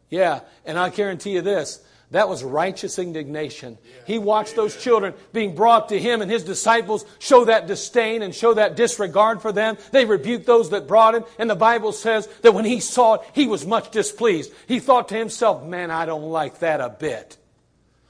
Yeah, 0.09 0.41
and 0.65 0.77
I 0.77 0.89
guarantee 0.89 1.31
you 1.31 1.41
this 1.41 1.83
that 2.13 2.29
was 2.29 2.43
righteous 2.43 2.99
indignation. 2.99 3.79
He 4.05 4.19
watched 4.19 4.55
those 4.55 4.77
children 4.77 5.15
being 5.31 5.55
brought 5.55 5.89
to 5.89 5.99
him 5.99 6.21
and 6.21 6.29
his 6.29 6.43
disciples 6.43 7.05
show 7.17 7.45
that 7.45 7.65
disdain 7.65 8.21
and 8.21 8.35
show 8.35 8.53
that 8.53 8.75
disregard 8.75 9.41
for 9.41 9.51
them. 9.51 9.79
They 9.91 10.05
rebuked 10.05 10.45
those 10.45 10.69
that 10.69 10.87
brought 10.87 11.15
him. 11.15 11.23
And 11.39 11.49
the 11.49 11.55
Bible 11.55 11.91
says 11.91 12.27
that 12.43 12.53
when 12.53 12.65
he 12.65 12.81
saw 12.81 13.15
it, 13.15 13.21
he 13.33 13.47
was 13.47 13.65
much 13.65 13.89
displeased. 13.89 14.53
He 14.67 14.79
thought 14.79 15.09
to 15.09 15.15
himself, 15.15 15.63
man, 15.63 15.89
I 15.89 16.05
don't 16.05 16.29
like 16.29 16.59
that 16.59 16.81
a 16.81 16.89
bit. 16.89 17.35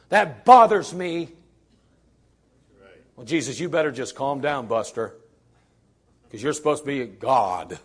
That 0.09 0.43
bothers 0.43 0.93
me. 0.93 1.29
Well, 3.15 3.25
Jesus, 3.25 3.59
you 3.59 3.69
better 3.69 3.91
just 3.91 4.15
calm 4.15 4.41
down, 4.41 4.67
Buster, 4.67 5.15
because 6.23 6.41
you're 6.41 6.53
supposed 6.53 6.83
to 6.83 6.87
be 6.87 7.05
God. 7.05 7.77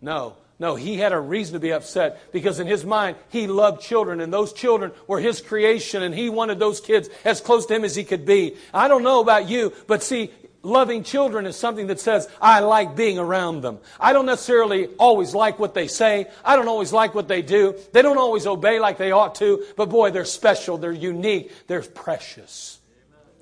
No, 0.00 0.36
no, 0.60 0.74
he 0.74 0.96
had 0.96 1.12
a 1.12 1.20
reason 1.20 1.54
to 1.54 1.60
be 1.60 1.72
upset 1.72 2.32
because 2.32 2.58
in 2.58 2.66
his 2.66 2.84
mind, 2.84 3.16
he 3.28 3.46
loved 3.46 3.80
children 3.80 4.20
and 4.20 4.32
those 4.32 4.52
children 4.52 4.92
were 5.06 5.20
his 5.20 5.40
creation 5.40 6.02
and 6.02 6.14
he 6.14 6.28
wanted 6.30 6.58
those 6.58 6.80
kids 6.80 7.08
as 7.24 7.40
close 7.40 7.66
to 7.66 7.74
him 7.74 7.84
as 7.84 7.94
he 7.94 8.02
could 8.02 8.26
be. 8.26 8.56
I 8.74 8.88
don't 8.88 9.04
know 9.04 9.20
about 9.20 9.48
you, 9.48 9.72
but 9.86 10.02
see, 10.02 10.32
loving 10.64 11.04
children 11.04 11.46
is 11.46 11.54
something 11.54 11.86
that 11.86 12.00
says, 12.00 12.28
I 12.40 12.60
like 12.60 12.96
being 12.96 13.20
around 13.20 13.60
them. 13.60 13.78
I 14.00 14.12
don't 14.12 14.26
necessarily 14.26 14.86
always 14.98 15.32
like 15.32 15.60
what 15.60 15.74
they 15.74 15.86
say. 15.86 16.26
I 16.44 16.56
don't 16.56 16.68
always 16.68 16.92
like 16.92 17.14
what 17.14 17.28
they 17.28 17.42
do. 17.42 17.76
They 17.92 18.02
don't 18.02 18.18
always 18.18 18.46
obey 18.46 18.80
like 18.80 18.98
they 18.98 19.12
ought 19.12 19.36
to, 19.36 19.64
but 19.76 19.88
boy, 19.88 20.10
they're 20.10 20.24
special. 20.24 20.76
They're 20.76 20.90
unique. 20.90 21.52
They're 21.68 21.82
precious. 21.82 22.77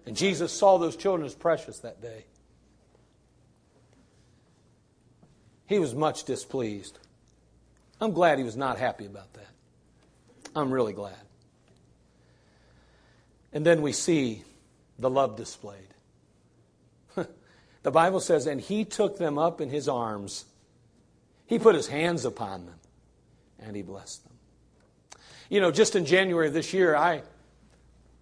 And 0.07 0.17
Jesus 0.17 0.53
saw 0.53 0.79
those 0.79 0.97
children 0.97 1.27
as 1.27 1.35
precious 1.35 1.81
that 1.81 2.01
day. 2.01 2.25
He 5.67 5.81
was 5.81 5.95
much 5.95 6.25
displeased. 6.25 6.99
I'm 8.01 8.13
glad 8.13 8.39
he 8.39 8.45
was 8.45 8.57
not 8.57 8.79
happy 8.79 9.05
about 9.05 9.33
that. 9.35 9.49
I'm 10.55 10.71
really 10.71 10.93
glad. 10.93 11.17
And 13.53 13.67
then 13.67 13.83
we 13.83 13.93
see 13.93 14.45
the 14.99 15.11
love 15.11 15.37
displayed. 15.37 15.89
the 17.83 17.91
Bible 17.91 18.21
says, 18.21 18.47
and 18.47 18.61
he 18.61 18.85
took 18.85 19.19
them 19.19 19.39
up 19.39 19.61
in 19.61 19.71
his 19.71 19.89
arms. 19.89 20.45
He 21.47 21.59
put 21.59 21.75
his 21.75 21.89
hands 21.89 22.25
upon 22.25 22.67
them 22.67 22.79
and 23.59 23.75
he 23.75 23.83
blessed 23.83 24.23
them. 24.25 24.35
You 25.49 25.61
know, 25.61 25.71
just 25.71 25.97
in 25.97 26.05
January 26.05 26.49
of 26.49 26.55
this 26.55 26.73
year, 26.73 26.95
I 26.95 27.23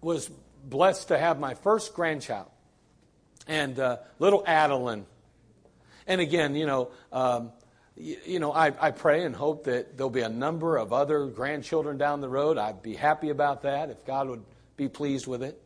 was 0.01 0.29
blessed 0.69 1.09
to 1.09 1.17
have 1.17 1.39
my 1.39 1.53
first 1.53 1.93
grandchild, 1.93 2.49
and 3.47 3.79
uh, 3.79 3.97
little 4.19 4.43
Adeline. 4.45 5.05
And 6.07 6.21
again, 6.21 6.55
you 6.55 6.65
know, 6.65 6.89
um, 7.11 7.51
you 7.95 8.39
know, 8.39 8.51
I, 8.51 8.73
I 8.79 8.91
pray 8.91 9.23
and 9.23 9.35
hope 9.35 9.65
that 9.65 9.97
there'll 9.97 10.09
be 10.09 10.21
a 10.21 10.29
number 10.29 10.77
of 10.77 10.91
other 10.91 11.27
grandchildren 11.27 11.97
down 11.97 12.21
the 12.21 12.29
road. 12.29 12.57
I'd 12.57 12.81
be 12.81 12.93
happy 12.93 13.29
about 13.29 13.61
that 13.61 13.89
if 13.89 14.05
God 14.05 14.27
would 14.27 14.43
be 14.75 14.89
pleased 14.89 15.27
with 15.27 15.41
it. 15.41 15.61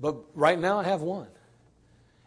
But 0.00 0.16
right 0.34 0.58
now 0.58 0.78
I 0.78 0.84
have 0.84 1.02
one. 1.02 1.28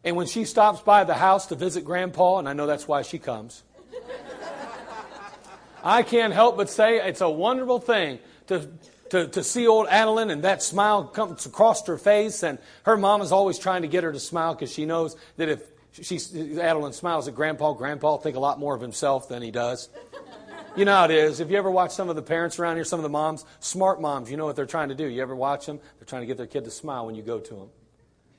And 0.04 0.15
when 0.15 0.28
she 0.28 0.46
stops 0.46 0.82
by 0.82 1.04
the 1.04 1.13
house 1.13 1.48
to 1.48 1.56
visit 1.56 1.86
Grandpa, 1.86 2.39
and 2.39 2.50
I 2.50 2.54
know 2.54 2.67
that's 2.67 2.88
why 2.88 3.02
she 3.02 3.20
comes, 3.20 3.63
I 5.84 6.04
can't 6.04 6.34
help 6.34 6.58
but 6.58 6.70
say 6.70 6.98
it's 6.98 7.22
a 7.22 7.30
wonderful 7.30 7.80
thing 7.80 8.20
to, 8.48 8.70
to, 9.12 9.28
to 9.28 9.43
see 9.43 9.67
old 9.67 9.88
Adeline 9.89 10.30
and 10.30 10.43
that 10.43 10.63
smile 10.63 11.04
comes 11.04 11.45
across 11.45 11.86
her 11.88 11.97
face. 11.97 12.43
And 12.43 12.60
her 12.84 12.95
mom 12.95 13.21
is 13.21 13.32
always 13.34 13.60
trying 13.60 13.82
to 13.82 13.89
get 13.89 14.04
her 14.04 14.12
to 14.12 14.19
smile 14.19 14.56
because 14.56 14.71
she 14.71 14.86
knows 14.86 15.17
that 15.36 15.50
if 15.50 15.62
she, 15.91 16.17
Adeline 16.60 16.93
smiles 16.93 17.28
at 17.28 17.36
Grandpa. 17.36 17.74
Grandpa 17.74 18.12
will 18.12 18.17
think 18.17 18.38
a 18.38 18.39
lot 18.39 18.58
more 18.58 18.74
of 18.74 18.82
himself 18.82 19.28
than 19.28 19.41
he 19.41 19.52
does. 19.52 19.89
You 20.78 20.86
know 20.86 20.93
how 20.93 21.06
it 21.06 21.12
is. 21.12 21.41
If 21.41 21.52
you 21.52 21.58
ever 21.58 21.69
watch 21.69 21.91
some 21.91 22.08
of 22.08 22.15
the 22.15 22.21
parents 22.21 22.58
around 22.58 22.78
here, 22.78 22.86
some 22.86 23.00
of 23.00 23.04
the 23.04 23.10
moms, 23.10 23.43
smart 23.60 24.00
moms, 24.00 24.32
you 24.32 24.38
know 24.38 24.45
what 24.45 24.56
they're 24.56 24.65
trying 24.65 24.88
to 24.88 24.95
do. 24.95 25.06
You 25.06 25.21
ever 25.21 25.36
watch 25.36 25.65
them? 25.65 25.82
They're 26.00 26.06
trying 26.06 26.21
to 26.21 26.26
get 26.28 26.38
their 26.38 26.47
kid 26.47 26.63
to 26.63 26.71
smile 26.71 27.06
when 27.06 27.15
you 27.15 27.21
go 27.21 27.39
to 27.39 27.54
them 27.54 27.69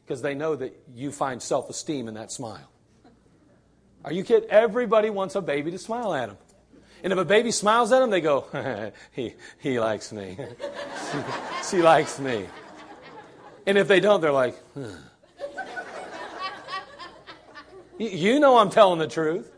because 0.06 0.22
they 0.22 0.34
know 0.34 0.56
that 0.56 0.74
you 0.94 1.12
find 1.12 1.42
self 1.42 1.68
esteem 1.68 2.08
in 2.08 2.14
that 2.14 2.32
smile. 2.32 2.70
Are 4.06 4.12
you 4.12 4.24
kidding? 4.24 4.48
Everybody 4.48 5.10
wants 5.10 5.34
a 5.34 5.42
baby 5.42 5.70
to 5.72 5.78
smile 5.78 6.14
at 6.14 6.28
them. 6.28 6.38
And 7.02 7.12
if 7.12 7.18
a 7.18 7.24
baby 7.24 7.50
smiles 7.50 7.90
at 7.92 8.00
them, 8.00 8.10
they 8.10 8.20
go, 8.20 8.92
he, 9.12 9.34
he 9.58 9.80
likes 9.80 10.12
me. 10.12 10.36
she, 11.10 11.18
she 11.70 11.82
likes 11.82 12.18
me. 12.18 12.46
And 13.66 13.78
if 13.78 13.88
they 13.88 14.00
don't, 14.00 14.20
they're 14.20 14.32
like, 14.32 14.56
huh. 14.74 14.88
You 17.98 18.40
know 18.40 18.56
I'm 18.56 18.70
telling 18.70 18.98
the 18.98 19.06
truth. 19.06 19.52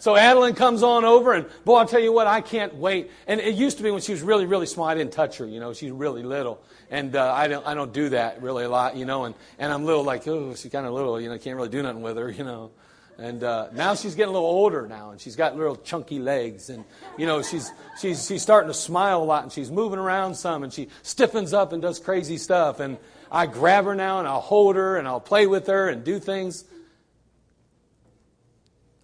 So 0.00 0.14
Adeline 0.14 0.54
comes 0.54 0.84
on 0.84 1.04
over, 1.04 1.32
and 1.32 1.46
boy, 1.64 1.78
I'll 1.78 1.86
tell 1.86 2.00
you 2.00 2.12
what, 2.12 2.28
I 2.28 2.40
can't 2.40 2.76
wait. 2.76 3.10
And 3.26 3.40
it 3.40 3.56
used 3.56 3.78
to 3.78 3.82
be 3.82 3.90
when 3.90 4.00
she 4.00 4.12
was 4.12 4.22
really, 4.22 4.46
really 4.46 4.66
small, 4.66 4.86
I 4.86 4.94
didn't 4.94 5.12
touch 5.12 5.38
her. 5.38 5.46
You 5.46 5.58
know, 5.58 5.72
she's 5.72 5.90
really 5.90 6.22
little, 6.22 6.62
and 6.88 7.16
uh, 7.16 7.32
I 7.32 7.48
don't, 7.48 7.66
I 7.66 7.74
don't 7.74 7.92
do 7.92 8.10
that 8.10 8.40
really 8.40 8.64
a 8.64 8.68
lot. 8.68 8.96
You 8.96 9.04
know, 9.04 9.24
and 9.24 9.34
and 9.58 9.72
I'm 9.72 9.84
little 9.84 10.04
like, 10.04 10.26
oh, 10.28 10.54
she's 10.54 10.70
kind 10.70 10.86
of 10.86 10.92
little. 10.92 11.20
You 11.20 11.28
know, 11.28 11.38
can't 11.38 11.56
really 11.56 11.68
do 11.68 11.82
nothing 11.82 12.02
with 12.02 12.16
her. 12.16 12.30
You 12.30 12.44
know, 12.44 12.70
and 13.18 13.42
uh, 13.42 13.68
now 13.72 13.96
she's 13.96 14.14
getting 14.14 14.30
a 14.30 14.32
little 14.32 14.48
older 14.48 14.86
now, 14.86 15.10
and 15.10 15.20
she's 15.20 15.34
got 15.34 15.56
little 15.56 15.74
chunky 15.74 16.20
legs, 16.20 16.70
and 16.70 16.84
you 17.18 17.26
know, 17.26 17.42
she's 17.42 17.72
she's 18.00 18.24
she's 18.26 18.42
starting 18.42 18.68
to 18.68 18.74
smile 18.74 19.22
a 19.22 19.24
lot, 19.24 19.42
and 19.42 19.52
she's 19.52 19.72
moving 19.72 19.98
around 19.98 20.36
some, 20.36 20.62
and 20.62 20.72
she 20.72 20.88
stiffens 21.02 21.52
up 21.52 21.72
and 21.72 21.82
does 21.82 21.98
crazy 21.98 22.38
stuff, 22.38 22.78
and 22.78 22.96
I 23.30 23.46
grab 23.46 23.86
her 23.86 23.96
now, 23.96 24.20
and 24.20 24.28
I'll 24.28 24.40
hold 24.40 24.76
her, 24.76 24.96
and 24.96 25.08
I'll 25.08 25.20
play 25.20 25.48
with 25.48 25.66
her, 25.66 25.88
and 25.88 26.04
do 26.04 26.20
things. 26.20 26.64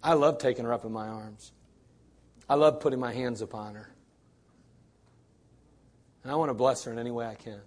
I 0.01 0.13
love 0.13 0.37
taking 0.37 0.63
her 0.63 0.71
up 0.71 0.85
in 0.85 0.93
my 0.93 1.07
arms. 1.07 1.51
I 2.47 2.55
love 2.55 2.79
putting 2.79 2.99
my 2.99 3.11
hands 3.11 3.41
upon 3.41 3.75
her. 3.75 3.89
And 6.23 6.31
I 6.31 6.35
want 6.35 6.49
to 6.49 6.53
bless 6.53 6.83
her 6.85 6.91
in 6.91 6.99
any 6.99 7.11
way 7.11 7.25
I 7.25 7.35
can. 7.35 7.59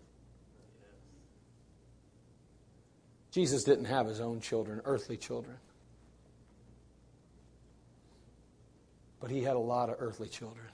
Jesus 3.32 3.64
didn't 3.64 3.86
have 3.86 4.06
his 4.06 4.20
own 4.20 4.40
children, 4.40 4.80
earthly 4.84 5.16
children. 5.16 5.56
But 9.20 9.30
he 9.30 9.42
had 9.42 9.56
a 9.56 9.60
lot 9.60 9.90
of 9.90 9.96
earthly 9.98 10.28
children. 10.28 10.66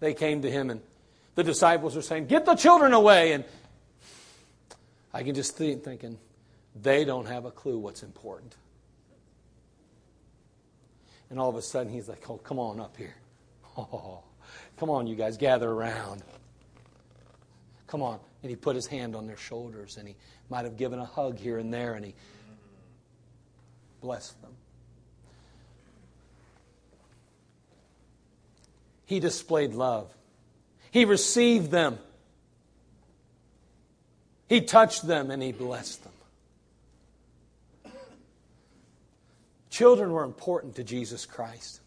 They 0.00 0.14
came 0.14 0.42
to 0.42 0.50
him, 0.50 0.70
and 0.70 0.80
the 1.34 1.44
disciples 1.44 1.96
were 1.96 2.02
saying, 2.02 2.26
Get 2.26 2.44
the 2.46 2.54
children 2.54 2.92
away. 2.92 3.32
And 3.32 3.44
I 5.12 5.22
can 5.22 5.34
just 5.34 5.56
think, 5.56 5.82
thinking, 5.84 6.18
they 6.80 7.04
don't 7.04 7.26
have 7.26 7.44
a 7.44 7.50
clue 7.50 7.78
what's 7.78 8.02
important. 8.02 8.54
And 11.30 11.38
all 11.38 11.50
of 11.50 11.56
a 11.56 11.62
sudden, 11.62 11.92
he's 11.92 12.08
like, 12.08 12.28
Oh, 12.30 12.38
come 12.38 12.58
on 12.58 12.80
up 12.80 12.96
here. 12.96 13.16
Oh, 13.76 14.22
come 14.76 14.90
on, 14.90 15.06
you 15.06 15.16
guys, 15.16 15.36
gather 15.36 15.68
around. 15.68 16.22
Come 17.88 18.02
on. 18.02 18.20
And 18.42 18.50
he 18.50 18.56
put 18.56 18.76
his 18.76 18.86
hand 18.86 19.16
on 19.16 19.26
their 19.26 19.36
shoulders 19.36 19.96
and 19.96 20.06
he 20.06 20.14
might 20.48 20.64
have 20.64 20.76
given 20.76 21.00
a 21.00 21.04
hug 21.04 21.38
here 21.38 21.58
and 21.58 21.72
there 21.72 21.94
and 21.94 22.04
he 22.04 22.14
blessed 24.00 24.40
them. 24.42 24.52
He 29.06 29.20
displayed 29.20 29.74
love. 29.74 30.12
He 30.90 31.04
received 31.04 31.70
them. 31.70 31.98
He 34.48 34.60
touched 34.60 35.06
them 35.06 35.30
and 35.30 35.42
he 35.42 35.52
blessed 35.52 36.02
them. 36.04 36.12
Children 39.70 40.12
were 40.12 40.24
important 40.24 40.76
to 40.76 40.84
Jesus 40.84 41.24
Christ. 41.24 41.80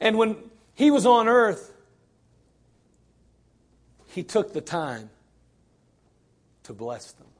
And 0.00 0.18
when 0.18 0.36
he 0.74 0.90
was 0.90 1.06
on 1.06 1.28
earth, 1.28 1.72
he 4.08 4.22
took 4.22 4.52
the 4.52 4.60
time 4.60 5.08
to 6.64 6.72
bless 6.72 7.12
them. 7.12 7.31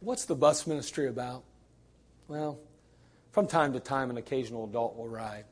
What's 0.00 0.24
the 0.24 0.34
bus 0.34 0.66
ministry 0.66 1.08
about? 1.08 1.44
Well, 2.26 2.58
from 3.32 3.46
time 3.46 3.74
to 3.74 3.80
time, 3.80 4.10
an 4.10 4.16
occasional 4.16 4.64
adult 4.64 4.96
will 4.96 5.08
ride. 5.08 5.44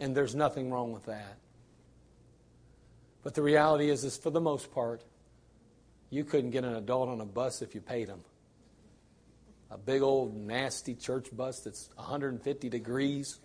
And 0.00 0.14
there's 0.14 0.34
nothing 0.34 0.70
wrong 0.70 0.92
with 0.92 1.04
that. 1.04 1.38
But 3.22 3.34
the 3.34 3.42
reality 3.42 3.88
is, 3.88 4.04
is 4.04 4.16
for 4.16 4.30
the 4.30 4.40
most 4.40 4.72
part, 4.72 5.02
you 6.10 6.24
couldn't 6.24 6.50
get 6.50 6.64
an 6.64 6.74
adult 6.74 7.08
on 7.08 7.20
a 7.20 7.24
bus 7.24 7.62
if 7.62 7.74
you 7.74 7.80
paid 7.80 8.08
them. 8.08 8.20
A 9.70 9.78
big 9.78 10.02
old 10.02 10.36
nasty 10.36 10.94
church 10.94 11.28
bus 11.36 11.60
that's 11.60 11.88
150 11.96 12.68
degrees, 12.68 13.40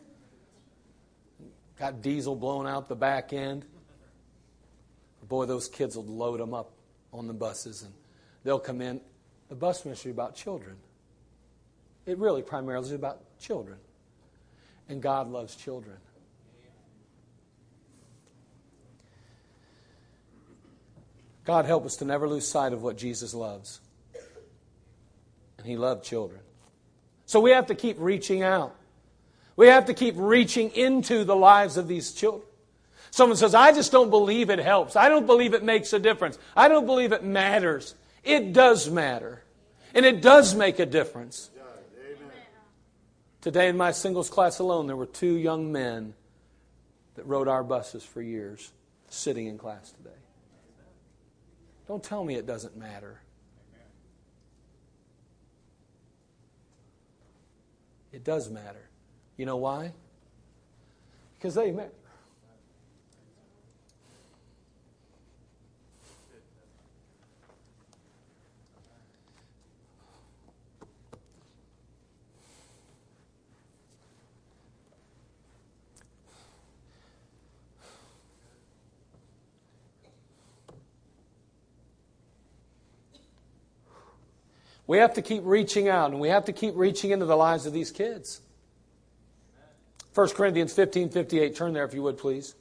got 1.80 2.02
diesel 2.02 2.36
blowing 2.36 2.68
out 2.68 2.88
the 2.88 2.96
back 2.96 3.34
end. 3.34 3.66
Boy, 5.28 5.46
those 5.46 5.68
kids 5.68 5.96
will 5.96 6.06
load 6.06 6.40
them 6.40 6.54
up 6.54 6.74
on 7.14 7.28
the 7.28 7.34
buses 7.34 7.84
and 7.84 7.94
they'll 8.44 8.60
come 8.60 8.82
in. 8.82 9.02
The 9.52 9.58
bus 9.58 9.84
ministry 9.84 10.12
about 10.12 10.34
children. 10.34 10.78
It 12.06 12.18
really 12.18 12.42
primarily 12.42 12.86
is 12.86 12.94
about 12.94 13.20
children. 13.38 13.80
And 14.88 15.02
God 15.02 15.30
loves 15.30 15.58
children. 15.58 15.98
God 21.44 21.66
help 21.66 21.86
us 21.86 21.98
to 21.98 22.06
never 22.06 22.30
lose 22.30 22.48
sight 22.48 22.72
of 22.72 22.82
what 22.82 22.98
Jesus 22.98 23.34
loves. 23.34 23.82
And 25.58 25.68
He 25.68 25.76
loved 25.76 26.06
children. 26.06 26.40
So 27.26 27.42
we 27.42 27.52
have 27.52 27.66
to 27.66 27.76
keep 27.76 27.98
reaching 28.00 28.44
out. 28.44 28.74
We 29.58 29.68
have 29.68 29.88
to 29.88 29.94
keep 29.94 30.16
reaching 30.18 30.70
into 30.70 31.26
the 31.26 31.36
lives 31.36 31.76
of 31.76 31.90
these 31.90 32.14
children. 32.14 32.48
Someone 33.10 33.36
says, 33.36 33.54
I 33.54 33.74
just 33.74 33.92
don't 33.92 34.12
believe 34.12 34.50
it 34.50 34.60
helps. 34.60 34.96
I 34.96 35.10
don't 35.10 35.26
believe 35.26 35.54
it 35.54 35.62
makes 35.62 35.92
a 35.92 36.00
difference. 36.00 36.40
I 36.56 36.70
don't 36.70 36.86
believe 36.86 37.12
it 37.12 37.26
matters. 37.26 37.96
It 38.24 38.54
does 38.54 38.90
matter. 38.90 39.44
And 39.94 40.06
it 40.06 40.22
does 40.22 40.56
make 40.56 40.80
a 40.80 40.86
difference. 40.86 41.50
Today 43.42 43.70
in 43.70 43.78
my 43.78 43.92
singles 43.92 44.30
class 44.30 44.60
alone, 44.60 44.88
there 44.88 44.96
were 44.96 45.08
two 45.08 45.36
young 45.36 45.72
men 45.72 46.14
that 47.16 47.26
rode 47.26 47.48
our 47.48 47.64
buses 47.64 48.04
for 48.04 48.22
years 48.22 48.72
sitting 49.10 49.48
in 49.48 49.58
class 49.58 49.92
today. 49.92 50.10
Don't 51.88 52.04
tell 52.04 52.24
me 52.24 52.36
it 52.36 52.46
doesn't 52.46 52.78
matter. 52.78 53.20
It 58.12 58.24
does 58.24 58.50
matter. 58.50 58.90
You 59.38 59.46
know 59.46 59.58
why? 59.58 59.94
Because 61.38 61.56
they 61.56 61.72
matter. 61.72 61.90
We 84.88 84.98
have 84.98 85.14
to 85.14 85.22
keep 85.22 85.44
reaching 85.46 85.88
out 85.88 86.12
and 86.12 86.20
we 86.20 86.30
have 86.30 86.46
to 86.46 86.54
keep 86.54 86.76
reaching 86.76 87.12
into 87.12 87.26
the 87.26 87.38
lives 87.38 87.66
of 87.66 87.74
these 87.74 87.92
kids. 87.92 88.42
1 90.14 90.30
Corinthians 90.30 90.74
15 90.74 91.10
58. 91.10 91.56
Turn 91.56 91.74
there 91.74 91.86
if 91.86 91.94
you 91.94 92.04
would, 92.04 92.18
please. 92.18 92.56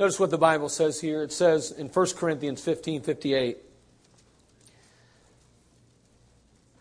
Notice 0.00 0.18
what 0.18 0.30
the 0.30 0.38
Bible 0.38 0.70
says 0.70 0.98
here. 1.02 1.22
It 1.22 1.30
says 1.30 1.70
in 1.70 1.88
1 1.88 2.06
Corinthians 2.16 2.62
15 2.62 3.02
58. 3.02 3.58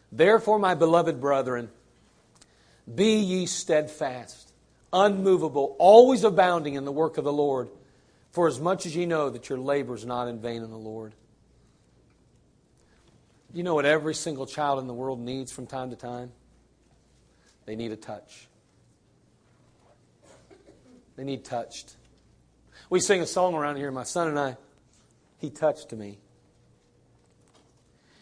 Therefore, 0.09 0.57
my 0.57 0.73
beloved 0.73 1.19
brethren, 1.19 1.69
be 2.93 3.19
ye 3.19 3.45
steadfast, 3.45 4.53
unmovable, 4.91 5.75
always 5.79 6.23
abounding 6.23 6.75
in 6.75 6.85
the 6.85 6.91
work 6.91 7.17
of 7.17 7.23
the 7.23 7.33
Lord, 7.33 7.69
for 8.31 8.47
as 8.47 8.59
much 8.59 8.85
as 8.85 8.95
ye 8.95 9.05
know 9.05 9.29
that 9.29 9.49
your 9.49 9.59
labor 9.59 9.95
is 9.95 10.05
not 10.05 10.27
in 10.27 10.39
vain 10.39 10.63
in 10.63 10.69
the 10.69 10.77
Lord. 10.77 11.13
You 13.53 13.63
know 13.63 13.73
what 13.73 13.85
every 13.85 14.13
single 14.13 14.45
child 14.45 14.79
in 14.79 14.87
the 14.87 14.93
world 14.93 15.19
needs 15.19 15.51
from 15.51 15.65
time 15.65 15.89
to 15.89 15.95
time? 15.95 16.31
They 17.65 17.75
need 17.75 17.91
a 17.91 17.95
touch. 17.95 18.47
They 21.15 21.23
need 21.23 21.43
touched. 21.43 21.95
We 22.89 22.99
sing 22.99 23.21
a 23.21 23.25
song 23.25 23.53
around 23.55 23.75
here, 23.75 23.91
my 23.91 24.03
son 24.03 24.27
and 24.27 24.39
I. 24.39 24.57
He 25.37 25.49
touched 25.49 25.91
me. 25.93 26.17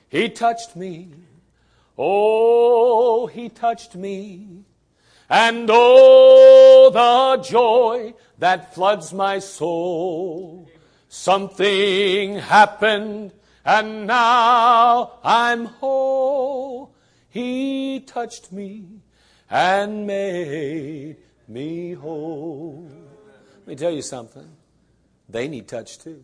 He 0.10 0.30
touched 0.30 0.76
me 0.76 1.10
Oh, 1.98 3.28
he 3.28 3.50
touched 3.50 3.96
me. 3.96 4.64
And 5.30 5.68
oh, 5.72 6.90
the 6.94 7.44
joy 7.44 8.14
that 8.38 8.74
floods 8.74 9.14
my 9.14 9.40
soul. 9.40 10.70
Something 11.10 12.36
happened 12.36 13.34
and 13.66 14.08
now 14.08 15.20
I'm 15.24 15.66
whole. 15.66 16.96
He 17.30 18.00
touched 18.00 18.52
me 18.52 19.02
and 19.50 20.08
made 20.08 21.18
me 21.48 21.94
whole. 21.94 22.90
Let 23.60 23.68
me 23.68 23.76
tell 23.76 23.92
you 23.92 24.02
something. 24.02 24.50
They 25.28 25.48
need 25.48 25.68
touch 25.68 26.00
too. 26.00 26.24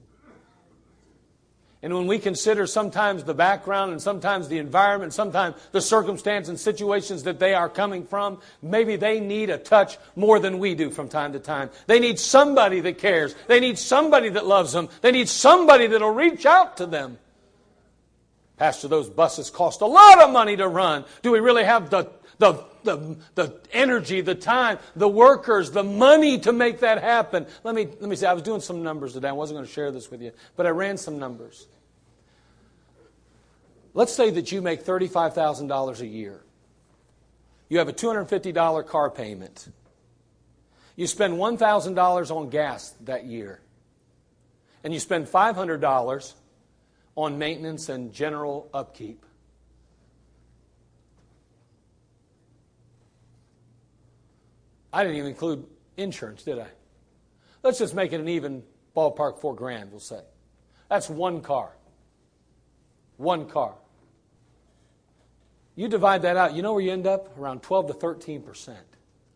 And 1.84 1.94
when 1.94 2.08
we 2.08 2.18
consider 2.18 2.66
sometimes 2.66 3.26
the 3.26 3.34
background 3.34 3.92
and 3.92 4.02
sometimes 4.02 4.48
the 4.48 4.58
environment, 4.58 5.14
sometimes 5.14 5.58
the 5.74 5.82
circumstance 5.82 6.48
and 6.48 6.58
situations 6.58 7.24
that 7.24 7.40
they 7.40 7.54
are 7.54 7.68
coming 7.68 8.06
from, 8.06 8.40
maybe 8.62 8.96
they 8.96 9.20
need 9.20 9.50
a 9.50 9.58
touch 9.58 9.98
more 10.16 10.40
than 10.40 10.60
we 10.60 10.76
do 10.76 10.90
from 10.90 11.10
time 11.10 11.34
to 11.34 11.40
time. 11.40 11.70
They 11.86 12.00
need 12.00 12.20
somebody 12.20 12.80
that 12.80 13.00
cares. 13.00 13.36
They 13.48 13.60
need 13.60 13.78
somebody 13.78 14.30
that 14.30 14.48
loves 14.48 14.72
them. 14.72 14.88
They 15.02 15.12
need 15.12 15.28
somebody 15.28 15.88
that'll 15.88 16.14
reach 16.14 16.46
out 16.46 16.78
to 16.78 16.86
them. 16.86 17.20
Pastor, 18.56 18.88
those 18.88 19.10
buses 19.10 19.50
cost 19.50 19.82
a 19.82 19.86
lot 19.86 20.22
of 20.22 20.32
money 20.32 20.56
to 20.56 20.70
run. 20.70 21.04
Do 21.22 21.32
we 21.32 21.42
really 21.42 21.66
have 21.66 21.90
the, 21.90 22.10
the, 22.38 22.64
the, 22.86 23.18
the 23.36 23.60
energy, 23.74 24.22
the 24.22 24.36
time, 24.36 24.80
the 24.96 25.10
workers, 25.10 25.72
the 25.72 25.84
money 25.84 26.40
to 26.40 26.54
make 26.54 26.80
that 26.80 27.04
happen? 27.04 27.46
Let 27.66 27.76
me, 27.76 27.88
let 28.00 28.10
me 28.10 28.16
say, 28.16 28.28
I 28.28 28.34
was 28.34 28.44
doing 28.44 28.62
some 28.62 28.84
numbers 28.84 29.12
today. 29.12 29.28
I 29.28 29.34
wasn't 29.34 29.58
going 29.58 29.68
to 29.68 29.74
share 29.74 29.92
this 29.92 30.10
with 30.10 30.22
you, 30.22 30.32
but 30.56 30.66
I 30.66 30.70
ran 30.70 30.96
some 30.96 31.20
numbers. 31.20 31.68
Let's 33.94 34.14
say 34.14 34.32
that 34.32 34.52
you 34.52 34.62
make 34.62 34.84
$35,000 34.84 36.00
a 36.00 36.08
year. 36.08 36.44
You 37.70 37.78
have 37.78 37.88
a 37.88 37.94
$250 37.94 38.88
car 38.88 39.10
payment. 39.10 39.68
You 40.96 41.08
spend 41.08 41.36
$1,000 41.36 42.32
on 42.32 42.50
gas 42.50 42.92
that 43.02 43.26
year. 43.26 43.62
And 44.84 44.94
you 44.94 45.00
spend 45.00 45.28
$500 45.28 46.34
on 47.16 47.38
maintenance 47.38 47.90
and 47.90 48.14
general 48.14 48.70
upkeep. 48.74 49.26
I 54.92 55.04
didn't 55.04 55.18
even 55.18 55.30
include 55.30 55.66
insurance, 55.98 56.44
did 56.44 56.60
I? 56.60 56.68
Let's 57.64 57.80
just 57.80 57.96
make 57.96 58.14
it 58.14 58.20
an 58.20 58.28
even 58.28 58.64
ballpark 58.96 59.40
four 59.40 59.56
grand, 59.56 59.90
we'll 59.90 60.00
say. 60.00 60.22
That's 60.90 61.10
one 61.10 61.42
car. 61.42 61.72
One 63.18 63.48
car. 63.48 63.74
You 65.76 65.88
divide 65.88 66.22
that 66.22 66.38
out, 66.38 66.54
you 66.54 66.62
know 66.62 66.74
where 66.74 66.82
you 66.82 66.92
end 66.92 67.08
up? 67.08 67.38
Around 67.38 67.64
12 67.64 67.88
to 67.88 67.94
13% 67.94 68.76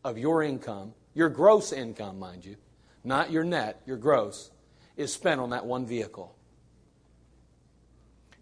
of 0.03 0.17
your 0.17 0.43
income, 0.43 0.93
your 1.13 1.29
gross 1.29 1.71
income, 1.71 2.19
mind 2.19 2.45
you, 2.45 2.57
not 3.03 3.31
your 3.31 3.43
net, 3.43 3.81
your 3.85 3.97
gross, 3.97 4.51
is 4.95 5.11
spent 5.11 5.41
on 5.41 5.49
that 5.49 5.65
one 5.65 5.85
vehicle. 5.85 6.35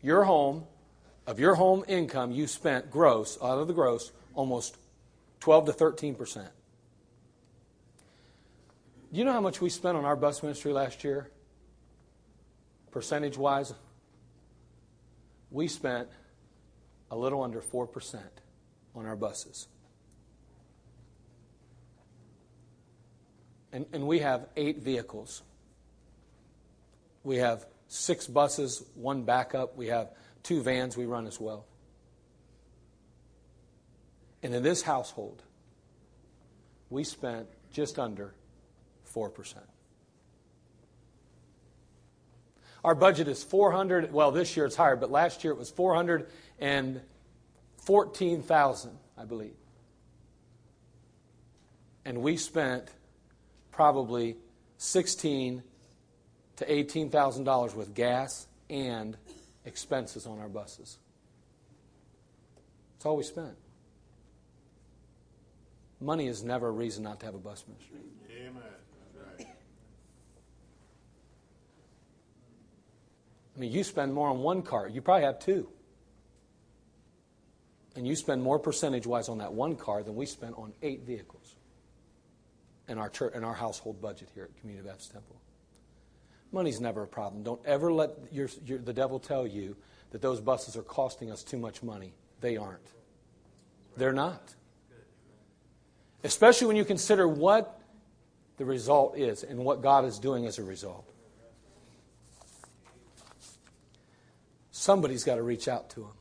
Your 0.01 0.23
home, 0.23 0.65
of 1.25 1.39
your 1.39 1.55
home 1.55 1.83
income, 1.87 2.31
you 2.31 2.47
spent 2.47 2.91
gross, 2.91 3.37
out 3.41 3.59
of 3.59 3.67
the 3.67 3.73
gross, 3.73 4.11
almost 4.33 4.77
12 5.39 5.67
to 5.67 5.71
13%. 5.71 6.47
Do 9.11 9.19
you 9.19 9.23
know 9.23 9.31
how 9.31 9.41
much 9.41 9.61
we 9.61 9.69
spent 9.69 9.97
on 9.97 10.03
our 10.03 10.15
bus 10.15 10.43
ministry 10.43 10.73
last 10.73 11.03
year? 11.03 11.31
Percentage 12.91 13.37
wise? 13.37 13.73
We 15.51 15.67
spent 15.67 16.09
a 17.11 17.15
little 17.15 17.43
under 17.43 17.61
4% 17.61 18.19
on 18.95 19.05
our 19.05 19.15
buses. 19.15 19.67
And, 23.71 23.85
and 23.91 24.07
we 24.07 24.19
have 24.19 24.47
eight 24.55 24.79
vehicles. 24.79 25.41
We 27.23 27.37
have 27.37 27.65
six 27.87 28.27
buses, 28.27 28.83
one 28.95 29.23
backup. 29.23 29.75
We 29.75 29.87
have 29.87 30.11
two 30.43 30.61
vans 30.61 30.95
we 30.95 31.05
run 31.05 31.27
as 31.27 31.39
well. 31.39 31.65
And 34.41 34.53
in 34.53 34.63
this 34.63 34.81
household, 34.81 35.41
we 36.89 37.03
spent 37.03 37.47
just 37.71 37.99
under 37.99 38.33
4%. 39.13 39.55
Our 42.83 42.93
budget 42.93 43.27
is 43.27 43.43
400, 43.43 44.13
well, 44.13 44.31
this 44.31 44.55
year 44.55 44.67
it's 44.67 44.75
higher, 44.75 44.95
but 44.95 45.09
last 45.09 45.43
year 45.43 45.51
it 45.51 45.57
was 45.57 45.71
414,000, 46.59 48.91
I 49.17 49.25
believe. 49.25 49.55
And 52.05 52.21
we 52.21 52.37
spent 52.37 52.87
probably 53.71 54.37
16 54.77 55.63
to 56.57 56.65
$18,000 56.65 57.75
with 57.75 57.93
gas 57.93 58.47
and 58.69 59.17
expenses 59.65 60.25
on 60.25 60.39
our 60.39 60.47
buses. 60.47 60.97
That's 62.93 63.05
all 63.05 63.17
we 63.17 63.23
spent. 63.23 63.57
Money 65.99 66.27
is 66.27 66.43
never 66.43 66.67
a 66.67 66.71
reason 66.71 67.03
not 67.03 67.19
to 67.21 67.25
have 67.25 67.35
a 67.35 67.39
bus 67.39 67.65
ministry. 67.67 67.97
Amen. 68.37 68.61
I 73.55 73.59
mean, 73.59 73.71
you 73.71 73.83
spend 73.83 74.13
more 74.13 74.29
on 74.29 74.39
one 74.39 74.61
car. 74.61 74.89
You 74.89 75.01
probably 75.01 75.23
have 75.23 75.39
two. 75.39 75.69
And 77.95 78.05
you 78.05 78.15
spend 78.15 78.43
more 78.43 78.59
percentage 78.59 79.07
wise 79.07 79.29
on 79.29 79.37
that 79.37 79.53
one 79.53 79.75
car 79.75 80.03
than 80.03 80.15
we 80.15 80.25
spent 80.25 80.55
on 80.57 80.73
eight 80.81 81.03
vehicles 81.03 81.55
in 82.87 82.97
our, 82.97 83.09
church, 83.09 83.33
in 83.33 83.43
our 83.43 83.53
household 83.53 84.01
budget 84.01 84.29
here 84.33 84.43
at 84.43 84.59
Community 84.59 84.87
Baptist 84.87 85.11
Temple. 85.13 85.35
Money's 86.51 86.81
never 86.81 87.03
a 87.03 87.07
problem. 87.07 87.43
Don't 87.43 87.65
ever 87.65 87.91
let 87.91 88.11
your, 88.31 88.49
your, 88.65 88.79
the 88.79 88.93
devil 88.93 89.19
tell 89.19 89.47
you 89.47 89.75
that 90.11 90.21
those 90.21 90.39
buses 90.39 90.75
are 90.75 90.83
costing 90.83 91.31
us 91.31 91.43
too 91.43 91.57
much 91.57 91.83
money. 91.83 92.13
They 92.41 92.57
aren't. 92.57 92.85
They're 93.97 94.13
not. 94.13 94.53
Especially 96.23 96.67
when 96.67 96.75
you 96.75 96.85
consider 96.85 97.27
what 97.27 97.81
the 98.57 98.65
result 98.65 99.17
is 99.17 99.43
and 99.43 99.59
what 99.59 99.81
God 99.81 100.05
is 100.05 100.19
doing 100.19 100.45
as 100.45 100.59
a 100.59 100.63
result. 100.63 101.11
Somebody's 104.71 105.23
got 105.23 105.35
to 105.35 105.43
reach 105.43 105.67
out 105.67 105.89
to 105.91 106.01
them. 106.01 106.11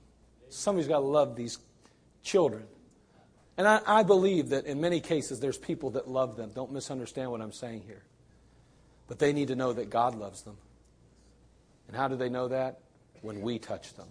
Somebody's 0.55 0.89
got 0.89 1.01
to 1.01 1.07
love 1.07 1.35
these 1.35 1.59
children. 2.23 2.65
And 3.57 3.67
I, 3.67 3.81
I, 3.87 4.03
believe 4.03 4.51
that 4.51 4.67
in 4.67 4.81
many 4.81 5.01
cases 5.01 5.41
there's 5.41 5.59
people 5.59 5.91
that 5.91 6.09
love 6.09 6.37
them. 6.37 6.51
Don't 6.55 6.73
misunderstand 6.73 7.31
what 7.31 7.41
I'm 7.41 7.53
saying 7.53 7.83
here. 7.87 8.03
But 9.07 9.19
they 9.19 9.33
need 9.33 9.49
to 9.49 9.57
know 9.57 9.73
that 9.73 9.91
God 9.91 10.15
loves 10.15 10.43
them. 10.43 10.57
And 11.89 11.97
how 11.97 12.09
do 12.09 12.17
they 12.17 12.29
know 12.29 12.49
that? 12.49 12.81
When 13.21 13.43
we 13.43 13.59
touch 13.59 13.95
them. 13.95 14.09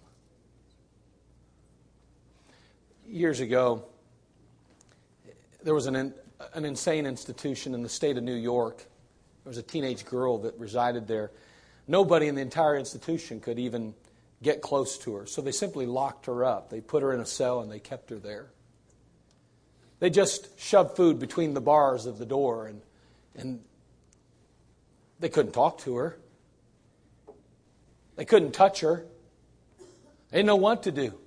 Years 3.07 3.39
ago, 3.39 3.85
there 5.63 5.73
was 5.73 5.87
an, 5.87 6.13
an 6.53 6.65
insane 6.65 7.05
institution 7.05 7.73
in 7.73 7.83
the 7.83 7.89
state 7.89 8.17
of 8.17 8.23
New 8.23 8.35
York. 8.35 8.77
There 8.77 9.49
was 9.49 9.57
a 9.57 9.63
teenage 9.63 10.05
girl 10.05 10.37
that 10.39 10.57
resided 10.57 11.07
there. 11.07 11.31
Nobody 11.87 12.27
in 12.27 12.35
the 12.35 12.41
entire 12.41 12.77
institution 12.77 13.39
could 13.39 13.59
even 13.59 13.93
get 14.43 14.61
close 14.61 14.97
to 14.99 15.15
her. 15.15 15.25
So 15.25 15.41
they 15.41 15.51
simply 15.51 15.85
locked 15.85 16.25
her 16.27 16.43
up. 16.43 16.69
They 16.69 16.81
put 16.81 17.01
her 17.01 17.13
in 17.13 17.19
a 17.19 17.25
cell 17.25 17.61
and 17.61 17.71
they 17.71 17.79
kept 17.79 18.09
her 18.09 18.17
there. 18.17 18.51
They 19.99 20.09
just 20.09 20.59
shoved 20.59 20.95
food 20.95 21.19
between 21.19 21.53
the 21.53 21.61
bars 21.61 22.05
of 22.05 22.17
the 22.17 22.25
door 22.25 22.67
and, 22.67 22.81
and 23.35 23.61
they 25.19 25.29
couldn't 25.29 25.53
talk 25.53 25.79
to 25.79 25.95
her. 25.95 26.19
They 28.15 28.25
couldn't 28.25 28.51
touch 28.51 28.81
her. 28.81 29.05
They 30.29 30.39
didn't 30.39 30.47
know 30.47 30.55
what 30.57 30.83
to 30.83 30.91
do. 30.91 31.17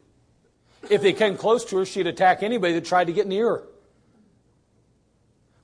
If 0.90 1.02
they 1.02 1.12
came 1.12 1.36
close 1.36 1.64
to 1.66 1.78
her, 1.78 1.86
she'd 1.86 2.06
attack 2.06 2.42
anybody 2.42 2.74
that 2.74 2.84
tried 2.84 3.06
to 3.06 3.12
get 3.12 3.26
near 3.26 3.48
her. 3.48 3.64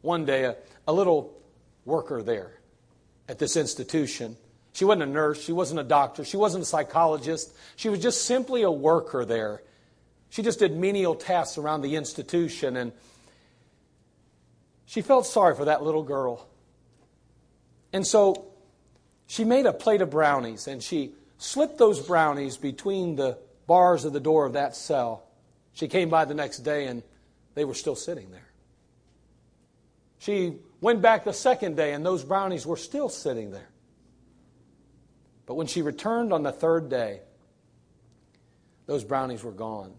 One 0.01 0.25
day, 0.25 0.45
a, 0.45 0.57
a 0.89 0.93
little 0.93 1.39
worker 1.85 2.23
there 2.23 2.59
at 3.29 3.39
this 3.39 3.57
institution 3.57 4.37
she 4.73 4.85
wasn't 4.85 5.03
a 5.03 5.07
nurse. 5.07 5.43
She 5.43 5.53
wasn't 5.53 5.81
a 5.81 5.85
doctor. 5.85 6.25
She 6.25 6.37
wasn't 6.37 6.63
a 6.63 6.67
psychologist. 6.67 7.55
She 7.77 7.89
was 7.89 8.01
just 8.01 8.25
simply 8.25 8.63
a 8.63 8.71
worker 8.71 9.25
there. 9.25 9.63
She 10.31 10.43
just 10.43 10.59
did 10.59 10.75
menial 10.75 11.15
tasks 11.15 11.59
around 11.59 11.83
the 11.83 11.97
institution. 11.97 12.77
And 12.77 12.93
she 14.87 15.03
felt 15.03 15.27
sorry 15.27 15.55
for 15.55 15.67
that 15.67 15.83
little 15.83 16.03
girl. 16.03 16.47
And 17.93 18.07
so 18.07 18.47
she 19.27 19.45
made 19.45 19.67
a 19.67 19.73
plate 19.75 20.01
of 20.01 20.09
brownies 20.09 20.67
and 20.67 20.83
she 20.83 21.13
slipped 21.37 21.77
those 21.77 22.01
brownies 22.01 22.57
between 22.57 23.17
the 23.17 23.37
bars 23.67 24.07
of 24.07 24.15
the 24.15 24.21
door 24.21 24.47
of 24.47 24.55
that 24.55 24.75
cell. 24.75 25.25
She 25.75 25.89
came 25.89 26.09
by 26.09 26.25
the 26.25 26.35
next 26.35 26.59
day 26.59 26.87
and 26.87 27.03
they 27.55 27.67
were 27.67 27.75
still 27.75 27.97
sitting 27.97 28.31
there. 28.31 28.49
She 30.19 30.57
went 30.81 31.03
back 31.03 31.25
the 31.25 31.33
second 31.35 31.77
day 31.77 31.93
and 31.93 32.07
those 32.07 32.25
brownies 32.25 32.67
were 32.67 32.77
still 32.79 33.11
sitting 33.11 33.51
there. 33.51 33.69
But 35.47 35.55
when 35.55 35.67
she 35.67 35.83
returned 35.83 36.33
on 36.33 36.43
the 36.43 36.53
third 36.53 36.89
day, 36.89 37.21
those 38.87 39.05
brownies 39.05 39.43
were 39.43 39.53
gone. 39.53 39.93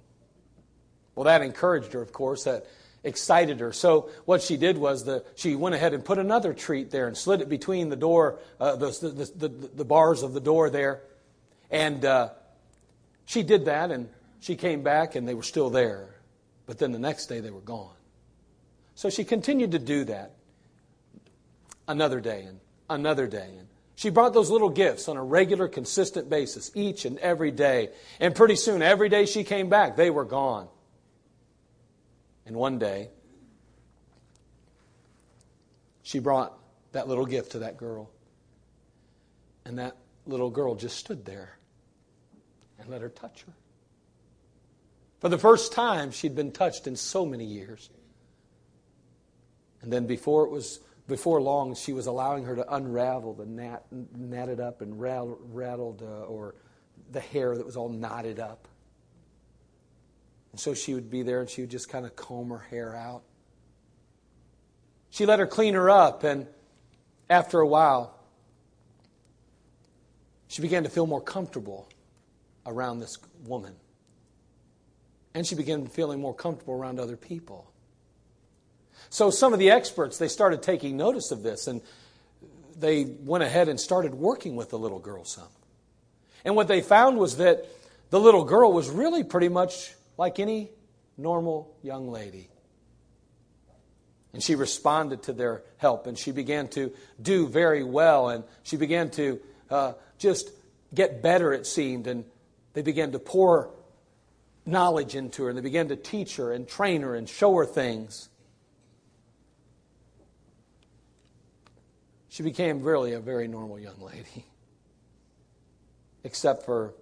Well, 1.16 1.26
that 1.26 1.42
encouraged 1.42 1.94
her, 1.94 2.02
of 2.02 2.12
course. 2.12 2.46
That 2.46 2.66
excited 3.04 3.60
her. 3.60 3.74
So 3.74 4.10
what 4.26 4.42
she 4.42 4.58
did 4.58 4.78
was 4.78 5.04
the, 5.04 5.24
she 5.36 5.56
went 5.56 5.76
ahead 5.76 5.94
and 5.94 6.04
put 6.04 6.18
another 6.18 6.54
treat 6.54 6.90
there 6.90 7.08
and 7.08 7.18
slid 7.18 7.42
it 7.42 7.50
between 7.50 7.90
the 7.90 7.96
door, 7.96 8.40
uh, 8.60 8.76
the, 8.76 8.88
the, 8.90 9.48
the, 9.48 9.68
the, 9.76 9.86
bars 9.86 10.24
of 10.24 10.34
the 10.34 10.40
door 10.40 10.70
there. 10.70 11.02
And 11.70 12.04
uh, 12.06 12.30
she 13.26 13.44
did 13.44 13.66
that, 13.66 13.92
and 13.92 14.10
she 14.40 14.56
came 14.56 14.84
back, 14.84 15.16
and 15.16 15.28
they 15.28 15.34
were 15.34 15.44
still 15.44 15.70
there. 15.70 16.16
But 16.66 16.78
then 16.78 16.92
the 16.92 17.00
next 17.00 17.28
day, 17.28 17.42
they 17.42 17.52
were 17.52 17.62
gone. 17.62 17.96
So 18.96 19.10
she 19.10 19.24
continued 19.24 19.72
to 19.72 19.80
do 19.80 20.06
that 20.06 20.34
another 21.88 22.22
day 22.22 22.44
and 22.44 22.60
another 22.90 23.28
day. 23.28 23.50
And 23.58 23.68
she 23.96 24.10
brought 24.10 24.34
those 24.34 24.50
little 24.50 24.70
gifts 24.70 25.08
on 25.08 25.18
a 25.18 25.24
regular, 25.24 25.68
consistent 25.68 26.30
basis, 26.30 26.72
each 26.74 27.06
and 27.06 27.18
every 27.20 27.52
day. 27.52 27.90
And 28.20 28.36
pretty 28.36 28.56
soon, 28.56 28.82
every 28.82 29.10
day 29.10 29.26
she 29.26 29.44
came 29.44 29.70
back, 29.70 29.96
they 29.96 30.10
were 30.10 30.26
gone. 30.26 30.68
And 32.46 32.56
one 32.56 32.80
day, 32.80 33.10
she 36.02 36.20
brought 36.20 36.58
that 36.92 37.08
little 37.08 37.26
gift 37.26 37.54
to 37.54 37.60
that 37.60 37.78
girl. 37.78 38.10
And 39.66 39.80
that 39.80 39.96
little 40.26 40.50
girl 40.50 40.76
just 40.76 40.98
stood 40.98 41.26
there 41.26 41.58
and 42.80 42.90
let 42.90 43.02
her 43.02 43.10
touch 43.10 43.44
her. 43.44 43.54
For 45.20 45.30
the 45.30 45.38
first 45.38 45.72
time, 45.72 46.12
she'd 46.12 46.36
been 46.36 46.52
touched 46.52 46.86
in 46.88 46.96
so 46.96 47.26
many 47.26 47.46
years. 47.46 47.90
And 49.82 49.94
then 49.94 50.06
before 50.06 50.46
it 50.46 50.50
was 50.50 50.80
before 51.08 51.42
long, 51.42 51.76
she 51.76 51.94
was 51.94 52.08
allowing 52.08 52.46
her 52.46 52.56
to 52.56 52.74
unravel 52.76 53.34
the 53.34 53.46
gnat, 53.46 53.84
knotted 54.16 54.60
up 54.60 54.82
and 54.82 55.00
rattled, 55.00 56.02
uh, 56.02 56.26
or 56.26 56.56
the 57.12 57.20
hair 57.20 57.56
that 57.58 57.66
was 57.66 57.76
all 57.76 57.90
knotted 57.90 58.40
up. 58.40 58.68
And 60.52 60.60
so 60.60 60.74
she 60.74 60.94
would 60.94 61.10
be 61.10 61.24
there 61.24 61.42
and 61.42 61.50
she 61.50 61.62
would 61.62 61.72
just 61.72 61.90
kind 61.90 62.06
of 62.06 62.16
comb 62.16 62.50
her 62.50 62.60
hair 62.60 62.96
out. 62.96 63.24
She 65.10 65.26
let 65.26 65.40
her 65.40 65.48
clean 65.48 65.76
her 65.76 65.90
up, 65.92 66.24
and 66.24 66.48
after 67.30 67.60
a 67.60 67.68
while, 67.68 68.18
she 70.48 70.62
began 70.62 70.84
to 70.84 70.90
feel 70.90 71.06
more 71.06 71.22
comfortable 71.22 71.88
around 72.66 73.00
this 73.00 73.18
woman. 73.46 73.76
And 75.36 75.46
she 75.46 75.56
began 75.56 75.86
feeling 75.88 76.20
more 76.20 76.34
comfortable 76.34 76.76
around 76.76 77.00
other 77.00 77.18
people. 77.18 77.73
So 79.14 79.30
some 79.30 79.54
of 79.54 79.60
the 79.60 79.70
experts, 79.70 80.18
they 80.18 80.28
started 80.28 80.64
taking 80.64 80.98
notice 80.98 81.30
of 81.30 81.44
this 81.44 81.68
and 81.68 81.82
they 82.76 83.04
went 83.04 83.44
ahead 83.44 83.70
and 83.70 83.80
started 83.80 84.16
working 84.16 84.56
with 84.56 84.72
the 84.72 84.80
little 84.80 84.98
girl 84.98 85.24
some. 85.24 85.48
And 86.44 86.56
what 86.56 86.68
they 86.68 86.82
found 86.82 87.20
was 87.20 87.38
that 87.38 87.68
the 88.10 88.20
little 88.20 88.44
girl 88.44 88.74
was 88.74 88.90
really 88.90 89.24
pretty 89.24 89.50
much 89.50 89.94
like 90.18 90.40
any 90.40 90.72
normal 91.16 91.78
young 91.84 92.10
lady. 92.10 92.50
And 94.34 94.42
she 94.42 94.56
responded 94.56 95.22
to 95.24 95.34
their 95.34 95.62
help, 95.78 96.08
and 96.08 96.18
she 96.18 96.32
began 96.32 96.68
to 96.70 96.92
do 97.22 97.48
very 97.48 97.84
well, 97.84 98.30
and 98.30 98.44
she 98.64 98.78
began 98.78 99.12
to 99.12 99.40
uh, 99.70 99.94
just 100.18 100.50
get 100.92 101.22
better, 101.22 101.54
it 101.54 101.68
seemed, 101.68 102.08
and 102.08 102.26
they 102.74 102.82
began 102.82 103.12
to 103.12 103.20
pour 103.20 103.70
knowledge 104.66 105.14
into 105.14 105.44
her, 105.44 105.50
and 105.50 105.58
they 105.58 105.62
began 105.62 105.90
to 105.90 105.96
teach 105.96 106.38
her 106.38 106.52
and 106.52 106.68
train 106.68 107.04
her 107.04 107.14
and 107.14 107.30
show 107.30 107.54
her 107.54 107.66
things. 107.68 108.30
She 112.34 112.42
became 112.42 112.82
really 112.82 113.14
a 113.14 113.20
very 113.20 113.48
normal 113.48 113.80
young 113.80 114.02
lady, 114.02 114.48
except 116.24 116.66
for 116.66 116.96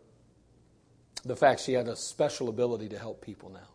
the 1.23 1.37
fact 1.37 1.61
she 1.61 1.71
had 1.71 1.87
a 1.87 1.95
special 1.95 2.49
ability 2.49 2.89
to 2.89 2.99
help 2.99 3.21
people 3.21 3.49
now. 3.49 3.69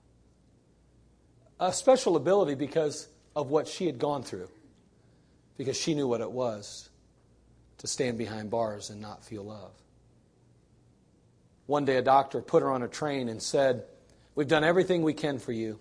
A 1.58 1.72
special 1.72 2.14
ability 2.16 2.56
because 2.56 3.08
of 3.34 3.48
what 3.48 3.66
she 3.68 3.86
had 3.86 3.98
gone 3.98 4.22
through, 4.22 4.50
because 5.56 5.78
she 5.78 5.94
knew 5.94 6.06
what 6.06 6.20
it 6.20 6.30
was 6.30 6.90
to 7.78 7.86
stand 7.86 8.18
behind 8.18 8.50
bars 8.50 8.90
and 8.90 9.00
not 9.00 9.24
feel 9.24 9.46
love. 9.46 9.72
One 11.64 11.86
day, 11.86 11.96
a 11.96 12.02
doctor 12.02 12.42
put 12.42 12.62
her 12.62 12.70
on 12.70 12.82
a 12.82 12.88
train 12.88 13.30
and 13.30 13.42
said, 13.42 13.84
We've 14.34 14.46
done 14.46 14.62
everything 14.62 15.00
we 15.00 15.14
can 15.14 15.38
for 15.38 15.52
you, 15.52 15.78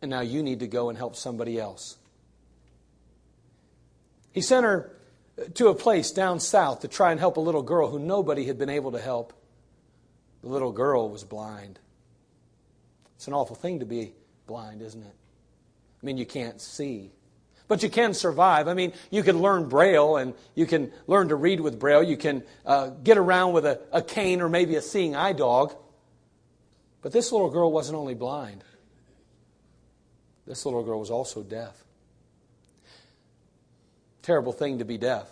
and 0.00 0.10
now 0.10 0.22
you 0.22 0.42
need 0.42 0.60
to 0.60 0.66
go 0.66 0.88
and 0.88 0.96
help 0.96 1.16
somebody 1.16 1.60
else. 1.60 1.98
He 4.34 4.40
sent 4.40 4.64
her 4.64 4.90
to 5.54 5.68
a 5.68 5.74
place 5.74 6.10
down 6.10 6.40
south 6.40 6.80
to 6.80 6.88
try 6.88 7.12
and 7.12 7.20
help 7.20 7.36
a 7.36 7.40
little 7.40 7.62
girl 7.62 7.88
who 7.88 8.00
nobody 8.00 8.44
had 8.44 8.58
been 8.58 8.68
able 8.68 8.92
to 8.92 8.98
help. 8.98 9.32
The 10.42 10.48
little 10.48 10.72
girl 10.72 11.08
was 11.08 11.22
blind. 11.22 11.78
It's 13.14 13.28
an 13.28 13.32
awful 13.32 13.54
thing 13.54 13.78
to 13.78 13.86
be 13.86 14.12
blind, 14.46 14.82
isn't 14.82 15.00
it? 15.00 15.14
I 16.02 16.06
mean, 16.06 16.18
you 16.18 16.26
can't 16.26 16.60
see. 16.60 17.12
But 17.68 17.84
you 17.84 17.88
can 17.88 18.12
survive. 18.12 18.66
I 18.66 18.74
mean, 18.74 18.92
you 19.08 19.22
can 19.22 19.40
learn 19.40 19.68
Braille 19.68 20.16
and 20.16 20.34
you 20.56 20.66
can 20.66 20.92
learn 21.06 21.28
to 21.28 21.36
read 21.36 21.60
with 21.60 21.78
Braille. 21.78 22.02
You 22.02 22.16
can 22.16 22.42
uh, 22.66 22.88
get 22.88 23.16
around 23.16 23.52
with 23.52 23.64
a, 23.64 23.80
a 23.92 24.02
cane 24.02 24.42
or 24.42 24.48
maybe 24.48 24.74
a 24.74 24.82
seeing 24.82 25.14
eye 25.14 25.32
dog. 25.32 25.74
But 27.02 27.12
this 27.12 27.30
little 27.30 27.50
girl 27.50 27.70
wasn't 27.70 27.98
only 27.98 28.14
blind, 28.14 28.64
this 30.44 30.66
little 30.66 30.82
girl 30.82 30.98
was 30.98 31.10
also 31.10 31.42
deaf. 31.44 31.84
Terrible 34.24 34.52
thing 34.52 34.78
to 34.78 34.86
be 34.86 34.96
deaf. 34.96 35.28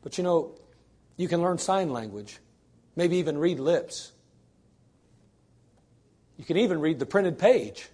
But 0.00 0.16
you 0.16 0.22
know, 0.22 0.52
you 1.16 1.26
can 1.26 1.42
learn 1.42 1.58
sign 1.58 1.90
language, 1.90 2.38
maybe 2.94 3.16
even 3.16 3.36
read 3.36 3.58
lips. 3.58 4.12
You 6.36 6.44
can 6.44 6.56
even 6.56 6.80
read 6.80 7.00
the 7.00 7.06
printed 7.06 7.36
page. 7.36 7.88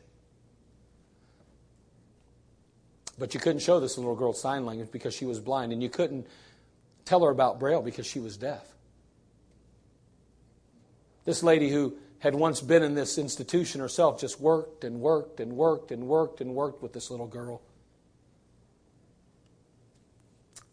But 3.19 3.33
you 3.33 3.41
couldn't 3.41 3.61
show 3.61 3.81
this 3.81 3.97
little 3.97 4.15
girl 4.15 4.35
sign 4.35 4.67
language 4.67 4.91
because 4.93 5.15
she 5.15 5.25
was 5.25 5.41
blind, 5.41 5.73
and 5.73 5.83
you 5.83 5.89
couldn't 5.89 6.27
tell 7.07 7.25
her 7.25 7.31
about 7.31 7.59
Braille 7.59 7.81
because 7.81 8.07
she 8.07 8.21
was 8.21 8.37
deaf. 8.37 8.67
This 11.25 11.43
lady 11.43 11.71
who 11.71 11.97
had 12.19 12.35
once 12.35 12.61
been 12.61 12.83
in 12.83 12.95
this 12.95 13.17
institution 13.17 13.81
herself 13.81 14.21
just 14.21 14.43
worked 14.43 14.85
and 14.85 15.01
worked 15.01 15.41
and 15.41 15.55
worked 15.55 15.91
and 15.91 16.07
worked 16.07 16.43
and 16.43 16.55
worked 16.55 16.83
with 16.83 16.93
this 16.93 17.11
little 17.11 17.27
girl. 17.27 17.63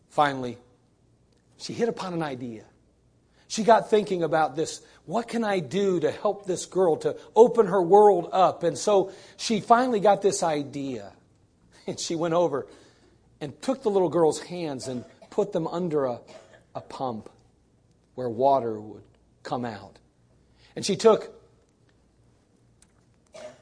Finally, 0.10 0.58
she 1.58 1.74
hit 1.74 1.88
upon 1.88 2.13
an 2.13 2.24
idea. 2.24 2.63
She 3.48 3.63
got 3.63 3.89
thinking 3.89 4.24
about 4.24 4.56
this. 4.56 4.82
What 5.06 5.28
can 5.28 5.43
I 5.43 5.60
do 5.60 6.00
to 6.02 6.12
help 6.12 6.45
this 6.45 6.65
girl 6.65 6.98
to 6.98 7.17
open 7.36 7.67
her 7.67 7.82
world 7.82 8.30
up? 8.32 8.63
And 8.63 8.78
so 8.78 9.12
she 9.38 9.60
finally 9.60 10.00
got 10.00 10.22
this 10.22 10.43
idea. 10.43 11.13
And 11.88 12.00
she 12.00 12.13
went 12.13 12.36
over 12.36 12.67
and 13.41 13.60
took 13.63 13.82
the 13.82 13.89
little 13.89 14.10
girl's 14.10 14.39
hands 14.39 14.88
and 14.88 15.04
put 15.32 15.54
them 15.54 15.65
under 15.65 16.06
a, 16.06 16.19
a 16.76 16.82
pump 16.82 17.32
where 18.13 18.30
water 18.30 18.80
would 18.80 19.02
come 19.41 19.65
out. 19.65 19.98
And 20.76 20.86
she 20.86 20.95
took 20.95 21.34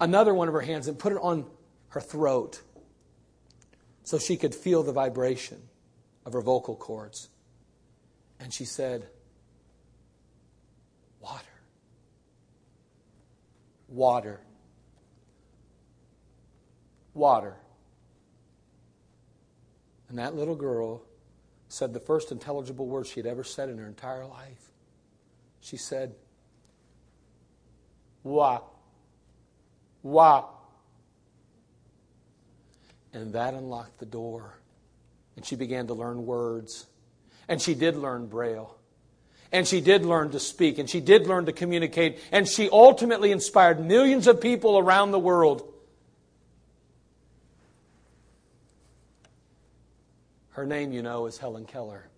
another 0.01 0.33
one 0.33 0.49
of 0.49 0.53
her 0.53 0.61
hands 0.61 0.89
and 0.89 0.99
put 0.99 1.13
it 1.13 1.19
on 1.21 1.45
her 1.89 2.01
throat 2.01 2.61
so 4.03 4.19
she 4.19 4.35
could 4.35 4.53
feel 4.53 4.83
the 4.83 4.91
vibration 4.91 5.66
of 6.27 6.33
her 6.33 6.41
vocal 6.41 6.75
cords. 6.75 7.29
And 8.37 8.53
she 8.53 8.65
said, 8.65 9.07
Water. 11.21 11.45
Water. 13.87 14.41
Water. 17.13 17.55
And 20.09 20.19
that 20.19 20.35
little 20.35 20.55
girl 20.55 21.01
said 21.69 21.93
the 21.93 21.99
first 22.01 22.29
intelligible 22.33 22.87
word 22.87 23.07
she 23.07 23.21
had 23.21 23.25
ever 23.25 23.45
said 23.45 23.69
in 23.69 23.77
her 23.77 23.87
entire 23.87 24.25
life. 24.25 24.71
She 25.61 25.77
said, 25.77 26.13
Wa. 28.23 28.63
Wa. 30.03 30.45
And 33.13 33.31
that 33.31 33.53
unlocked 33.53 33.99
the 33.99 34.05
door. 34.05 34.59
And 35.37 35.45
she 35.45 35.55
began 35.55 35.87
to 35.87 35.93
learn 35.93 36.25
words. 36.25 36.85
And 37.47 37.61
she 37.61 37.73
did 37.73 37.95
learn 37.95 38.27
Braille. 38.27 38.75
And 39.53 39.65
she 39.65 39.79
did 39.79 40.03
learn 40.05 40.31
to 40.31 40.39
speak. 40.41 40.77
And 40.77 40.89
she 40.89 40.99
did 40.99 41.27
learn 41.27 41.45
to 41.45 41.53
communicate. 41.53 42.19
And 42.33 42.45
she 42.45 42.69
ultimately 42.69 43.31
inspired 43.31 43.79
millions 43.79 44.27
of 44.27 44.41
people 44.41 44.77
around 44.77 45.11
the 45.11 45.19
world 45.19 45.73
Her 50.57 50.65
name, 50.65 50.91
you 50.91 51.03
know, 51.03 51.27
is 51.27 51.37
Helen 51.37 51.65
Keller. 51.65 52.09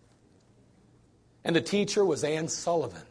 And 1.44 1.54
the 1.54 1.60
teacher 1.60 2.06
was 2.06 2.24
Anne 2.24 2.48
Sullivan. 2.48 3.02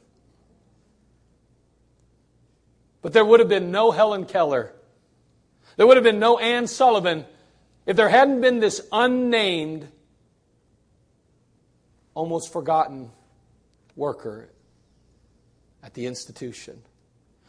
But 3.02 3.12
there 3.12 3.26
would 3.26 3.38
have 3.40 3.48
been 3.48 3.70
no 3.70 3.90
Helen 3.90 4.24
Keller. 4.24 4.72
There 5.76 5.86
would 5.86 5.98
have 5.98 6.04
been 6.04 6.18
no 6.18 6.38
Anne 6.38 6.66
Sullivan 6.66 7.26
if 7.84 7.94
there 7.94 8.08
hadn't 8.08 8.40
been 8.40 8.60
this 8.60 8.80
unnamed, 8.90 9.88
almost 12.18 12.52
forgotten 12.52 13.12
worker 13.94 14.48
at 15.84 15.94
the 15.94 16.06
institution 16.06 16.82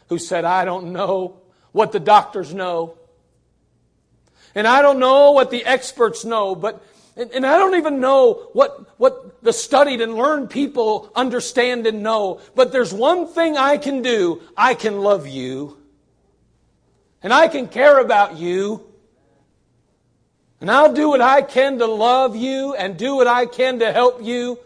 who 0.10 0.20
said, 0.20 0.46
I 0.46 0.64
don't 0.64 0.94
know 0.94 1.42
what 1.72 1.92
the 1.92 2.00
doctors 2.00 2.54
know. 2.54 2.96
And 4.54 4.68
I 4.68 4.84
don't 4.84 5.00
know 5.00 5.32
what 5.32 5.50
the 5.50 5.66
experts 5.66 6.24
know, 6.24 6.54
but 6.54 6.86
and, 7.18 7.32
and 7.32 7.48
I 7.48 7.58
don't 7.58 7.78
even 7.78 8.00
know 8.00 8.50
what, 8.54 9.00
what 9.00 9.42
the 9.44 9.54
studied 9.54 10.02
and 10.02 10.14
learned 10.14 10.52
people 10.52 11.12
understand 11.16 11.88
and 11.88 12.04
know, 12.04 12.40
but 12.54 12.72
there's 12.72 12.94
one 12.94 13.28
thing 13.28 13.58
I 13.58 13.78
can 13.78 14.04
do. 14.04 14.40
I 14.56 14.76
can 14.76 15.02
love 15.02 15.28
you. 15.28 15.80
And 17.24 17.34
I 17.34 17.48
can 17.48 17.70
care 17.70 18.00
about 18.00 18.38
you. 18.38 18.86
And 20.62 20.70
I'll 20.70 20.94
do 20.94 21.10
what 21.10 21.22
I 21.22 21.42
can 21.42 21.80
to 21.80 21.86
love 21.86 22.36
you 22.36 22.76
and 22.76 22.98
do 22.98 23.16
what 23.16 23.28
I 23.28 23.46
can 23.46 23.80
to 23.80 23.92
help 23.94 24.22
you 24.22 24.60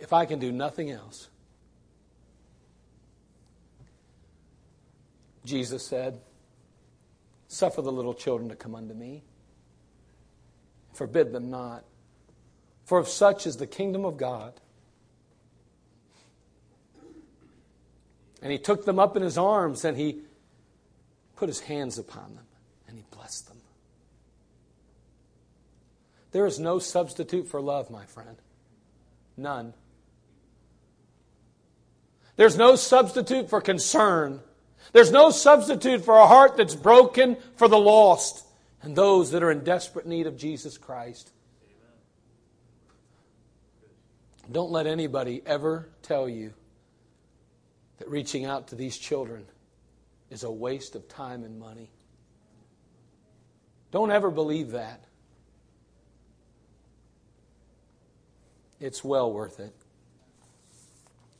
if 0.00 0.12
I 0.12 0.26
can 0.26 0.38
do 0.38 0.50
nothing 0.50 0.90
else. 0.90 1.28
Jesus 5.44 5.86
said, 5.86 6.20
Suffer 7.48 7.80
the 7.80 7.92
little 7.92 8.14
children 8.14 8.48
to 8.48 8.56
come 8.56 8.74
unto 8.74 8.92
me. 8.92 9.22
Forbid 10.92 11.32
them 11.32 11.50
not. 11.50 11.84
For 12.84 12.98
of 12.98 13.08
such 13.08 13.46
is 13.46 13.56
the 13.56 13.66
kingdom 13.66 14.04
of 14.04 14.16
God. 14.16 14.54
And 18.42 18.50
he 18.50 18.58
took 18.58 18.84
them 18.84 18.98
up 18.98 19.16
in 19.16 19.22
his 19.22 19.38
arms 19.38 19.84
and 19.84 19.96
he 19.96 20.20
put 21.36 21.48
his 21.48 21.60
hands 21.60 21.98
upon 21.98 22.34
them 22.34 22.44
and 22.88 22.98
he 22.98 23.04
blessed 23.10 23.48
them. 23.48 23.56
There 26.36 26.44
is 26.44 26.60
no 26.60 26.78
substitute 26.78 27.48
for 27.48 27.62
love, 27.62 27.88
my 27.88 28.04
friend. 28.04 28.36
None. 29.38 29.72
There's 32.36 32.58
no 32.58 32.76
substitute 32.76 33.48
for 33.48 33.62
concern. 33.62 34.40
There's 34.92 35.10
no 35.10 35.30
substitute 35.30 36.04
for 36.04 36.18
a 36.18 36.26
heart 36.26 36.58
that's 36.58 36.74
broken 36.74 37.38
for 37.56 37.68
the 37.68 37.78
lost 37.78 38.44
and 38.82 38.94
those 38.94 39.30
that 39.30 39.42
are 39.42 39.50
in 39.50 39.64
desperate 39.64 40.04
need 40.04 40.26
of 40.26 40.36
Jesus 40.36 40.76
Christ. 40.76 41.32
Don't 44.52 44.70
let 44.70 44.86
anybody 44.86 45.40
ever 45.46 45.88
tell 46.02 46.28
you 46.28 46.52
that 47.96 48.10
reaching 48.10 48.44
out 48.44 48.68
to 48.68 48.74
these 48.74 48.98
children 48.98 49.46
is 50.28 50.44
a 50.44 50.50
waste 50.50 50.96
of 50.96 51.08
time 51.08 51.44
and 51.44 51.58
money. 51.58 51.88
Don't 53.90 54.10
ever 54.10 54.30
believe 54.30 54.72
that. 54.72 55.05
It's 58.80 59.02
well 59.02 59.32
worth 59.32 59.60
it. 59.60 59.74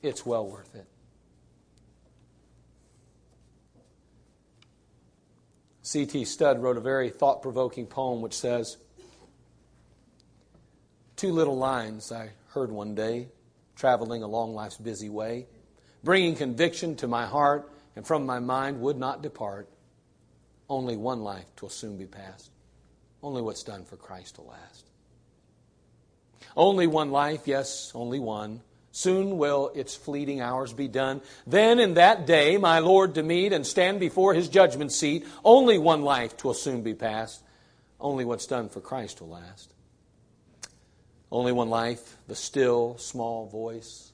It's 0.03 0.25
well 0.25 0.47
worth 0.47 0.75
it. 0.75 0.87
C.T. 5.83 6.25
Studd 6.25 6.61
wrote 6.61 6.77
a 6.77 6.81
very 6.81 7.11
thought 7.11 7.43
provoking 7.43 7.87
poem 7.87 8.21
which 8.21 8.35
says, 8.35 8.77
Two 11.15 11.31
little 11.33 11.57
lines 11.57 12.11
I 12.11 12.31
heard 12.49 12.71
one 12.71 12.95
day, 12.95 13.29
traveling 13.77 14.23
along 14.23 14.55
life's 14.55 14.77
busy 14.77 15.09
way, 15.09 15.47
bringing 16.03 16.35
conviction 16.35 16.97
to 16.97 17.07
my 17.07 17.27
heart 17.27 17.71
and 17.95 18.07
from 18.07 18.27
my 18.27 18.39
mind 18.39 18.81
would 18.81 18.99
not 18.99 19.23
depart. 19.23 19.69
Only 20.69 20.97
one 20.97 21.23
life 21.23 21.47
twill 21.55 21.71
soon 21.71 21.97
be 21.97 22.07
past. 22.07 22.51
Only 23.23 23.41
what's 23.41 23.63
done 23.63 23.85
for 23.85 23.97
Christ 23.97 24.39
will 24.39 24.47
last. 24.47 24.91
Only 26.57 26.87
one 26.87 27.11
life, 27.11 27.47
yes, 27.47 27.93
only 27.95 28.19
one. 28.19 28.61
Soon 28.93 29.37
will 29.37 29.71
its 29.75 29.95
fleeting 29.95 30.41
hours 30.41 30.73
be 30.73 30.89
done. 30.89 31.21
Then 31.47 31.79
in 31.79 31.95
that 31.95 32.27
day, 32.27 32.57
my 32.57 32.79
Lord 32.79 33.15
to 33.17 33.23
meet 33.23 33.53
and 33.53 33.67
stand 33.67 34.01
before 34.01 34.33
his 34.33 34.49
judgment 34.49 34.91
seat. 34.93 35.27
Only 35.45 35.77
one 35.77 36.03
life 36.03 36.37
twill 36.37 36.55
soon 36.55 36.83
be 36.83 36.95
past. 36.95 37.43
Only 38.01 38.25
what's 38.25 38.47
done 38.47 38.69
for 38.69 38.81
Christ 38.81 39.21
will 39.21 39.29
last. 39.29 39.73
Only 41.31 41.53
one 41.53 41.69
life, 41.69 42.17
the 42.27 42.35
still, 42.35 42.97
small 42.99 43.47
voice 43.47 44.13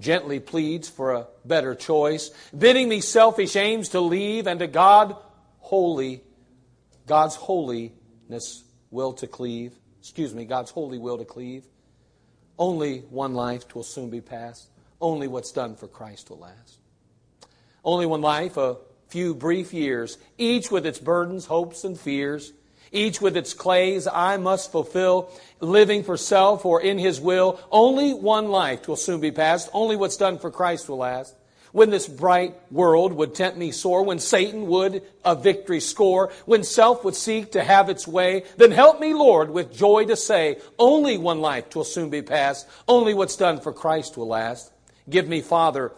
gently 0.00 0.40
pleads 0.40 0.88
for 0.88 1.12
a 1.12 1.26
better 1.44 1.74
choice, 1.74 2.30
bidding 2.56 2.88
me 2.88 3.00
selfish 3.00 3.56
aims 3.56 3.90
to 3.90 4.00
leave 4.00 4.46
and 4.46 4.60
to 4.60 4.66
God 4.66 5.16
holy, 5.58 6.22
God's 7.06 7.36
holiness 7.36 8.64
will 8.90 9.12
to 9.14 9.26
cleave. 9.26 9.72
Excuse 10.04 10.34
me, 10.34 10.44
God's 10.44 10.70
holy 10.70 10.98
will 10.98 11.16
to 11.16 11.24
cleave. 11.24 11.64
Only 12.58 12.98
one 13.08 13.32
life 13.32 13.74
will 13.74 13.82
soon 13.82 14.10
be 14.10 14.20
past. 14.20 14.68
Only 15.00 15.26
what's 15.26 15.50
done 15.50 15.76
for 15.76 15.88
Christ 15.88 16.28
will 16.28 16.40
last. 16.40 16.76
Only 17.82 18.04
one 18.04 18.20
life, 18.20 18.58
a 18.58 18.76
few 19.08 19.34
brief 19.34 19.72
years, 19.72 20.18
each 20.36 20.70
with 20.70 20.84
its 20.84 20.98
burdens, 20.98 21.46
hopes, 21.46 21.84
and 21.84 21.98
fears 21.98 22.52
each 22.94 23.20
with 23.20 23.36
its 23.36 23.52
clays 23.52 24.06
I 24.06 24.36
must 24.36 24.70
fulfill, 24.70 25.30
living 25.60 26.04
for 26.04 26.16
self 26.16 26.64
or 26.64 26.80
in 26.80 26.98
His 26.98 27.20
will. 27.20 27.60
Only 27.70 28.14
one 28.14 28.48
life 28.48 28.86
will 28.86 28.96
soon 28.96 29.20
be 29.20 29.32
past. 29.32 29.68
Only 29.72 29.96
what's 29.96 30.16
done 30.16 30.38
for 30.38 30.50
Christ 30.50 30.88
will 30.88 30.98
last. 30.98 31.34
When 31.74 31.90
this 31.90 32.06
bright 32.06 32.54
world 32.70 33.12
would 33.14 33.34
tempt 33.34 33.58
me 33.58 33.72
sore, 33.72 34.04
when 34.04 34.20
Satan 34.20 34.68
would 34.68 35.02
a 35.24 35.34
victory 35.34 35.80
score, 35.80 36.30
when 36.46 36.62
self 36.62 37.02
would 37.02 37.16
seek 37.16 37.50
to 37.50 37.64
have 37.64 37.90
its 37.90 38.06
way, 38.06 38.44
then 38.56 38.70
help 38.70 39.00
me, 39.00 39.12
Lord, 39.12 39.50
with 39.50 39.74
joy 39.74 40.04
to 40.04 40.14
say, 40.14 40.58
only 40.78 41.18
one 41.18 41.40
life 41.40 41.74
will 41.74 41.82
soon 41.82 42.10
be 42.10 42.22
past. 42.22 42.68
Only 42.86 43.12
what's 43.12 43.34
done 43.34 43.60
for 43.60 43.72
Christ 43.72 44.16
will 44.16 44.28
last. 44.28 44.72
Give 45.10 45.26
me, 45.26 45.40
Father, 45.40 45.90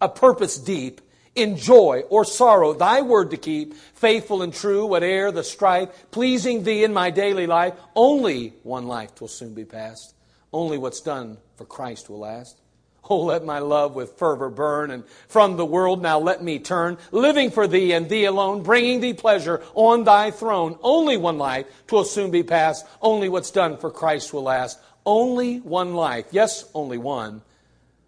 a 0.00 0.08
purpose 0.08 0.56
deep 0.56 1.02
in 1.34 1.58
joy 1.58 2.04
or 2.08 2.24
sorrow, 2.24 2.72
thy 2.72 3.02
word 3.02 3.32
to 3.32 3.36
keep, 3.36 3.74
faithful 3.74 4.40
and 4.40 4.54
true, 4.54 4.86
whate'er 4.86 5.30
the 5.30 5.44
strife, 5.44 5.90
pleasing 6.10 6.64
thee 6.64 6.82
in 6.82 6.94
my 6.94 7.10
daily 7.10 7.46
life. 7.46 7.74
Only 7.94 8.54
one 8.62 8.86
life 8.86 9.20
will 9.20 9.28
soon 9.28 9.52
be 9.52 9.66
past. 9.66 10.14
Only 10.50 10.78
what's 10.78 11.02
done 11.02 11.36
for 11.56 11.66
Christ 11.66 12.08
will 12.08 12.20
last. 12.20 12.61
Oh, 13.10 13.24
let 13.24 13.44
my 13.44 13.58
love 13.58 13.94
with 13.94 14.16
fervor 14.16 14.48
burn, 14.48 14.90
and 14.92 15.04
from 15.26 15.56
the 15.56 15.66
world 15.66 16.00
now 16.00 16.20
let 16.20 16.42
me 16.42 16.60
turn, 16.60 16.98
living 17.10 17.50
for 17.50 17.66
thee 17.66 17.92
and 17.92 18.08
thee 18.08 18.24
alone, 18.24 18.62
bringing 18.62 19.00
thee 19.00 19.12
pleasure 19.12 19.60
on 19.74 20.04
thy 20.04 20.30
throne. 20.30 20.78
Only 20.82 21.16
one 21.16 21.36
life, 21.36 21.66
twill 21.88 22.04
soon 22.04 22.30
be 22.30 22.44
past. 22.44 22.86
Only 23.00 23.28
what's 23.28 23.50
done 23.50 23.76
for 23.76 23.90
Christ 23.90 24.32
will 24.32 24.44
last. 24.44 24.78
Only 25.04 25.58
one 25.58 25.94
life. 25.94 26.26
Yes, 26.30 26.64
only 26.74 26.96
one. 26.96 27.42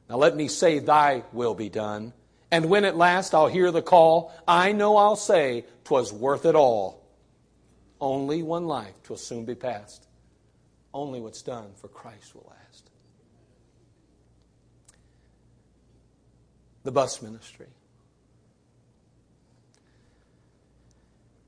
Now 0.09 0.16
let 0.16 0.36
me 0.36 0.47
say, 0.47 0.78
thy 0.78 1.24
will 1.32 1.55
be 1.55 1.68
done. 1.68 2.12
And 2.53 2.66
when 2.66 2.84
at 2.84 2.97
last 2.97 3.34
I'll 3.34 3.49
hear 3.49 3.72
the 3.72 3.82
call, 3.82 4.32
I 4.47 4.70
know 4.70 4.97
I'll 4.97 5.16
say, 5.16 5.64
'twas 5.82 6.12
worth 6.12 6.47
it 6.47 6.55
all. 6.55 7.03
Only 8.01 8.45
one 8.45 8.68
life, 8.68 8.95
'twill 9.03 9.18
soon 9.18 9.45
be 9.45 9.57
past. 9.57 10.07
Only 10.92 11.20
what's 11.20 11.42
done 11.42 11.72
for 11.74 11.88
Christ 11.88 12.34
will 12.34 12.47
last. 12.49 12.63
The 16.85 16.93
bus 16.93 17.20
ministry. 17.20 17.66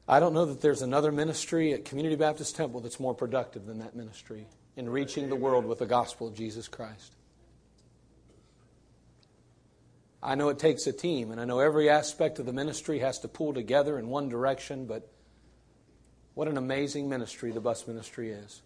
I 0.09 0.20
don't 0.20 0.34
know 0.34 0.47
that 0.47 0.61
there's 0.61 0.82
another 0.82 1.11
ministry 1.11 1.72
at 1.72 1.84
Community 1.84 2.16
Baptist 2.16 2.57
Temple 2.57 2.80
that's 2.80 3.01
more 3.01 3.14
productive 3.14 3.66
than 3.66 3.78
that 3.80 3.97
ministry 3.97 4.47
in 4.76 4.89
reaching 4.89 5.28
the 5.28 5.37
world 5.37 5.64
with 5.64 5.78
the 5.78 5.87
gospel 5.87 6.28
of 6.28 6.34
Jesus 6.34 6.68
Christ. 6.68 7.14
I 10.22 10.34
know 10.34 10.49
it 10.49 10.59
takes 10.59 10.87
a 10.87 10.93
team, 10.93 11.30
and 11.30 11.41
I 11.41 11.45
know 11.45 11.59
every 11.61 11.89
aspect 11.89 12.39
of 12.39 12.47
the 12.47 12.53
ministry 12.53 13.01
has 13.01 13.18
to 13.20 13.28
pull 13.28 13.53
together 13.53 13.99
in 13.99 14.09
one 14.09 14.28
direction, 14.28 14.87
but 14.87 15.09
what 16.34 16.49
an 16.49 16.57
amazing 16.57 17.09
ministry 17.09 17.51
the 17.51 17.61
bus 17.61 17.87
ministry 17.87 18.30
is. 18.30 18.62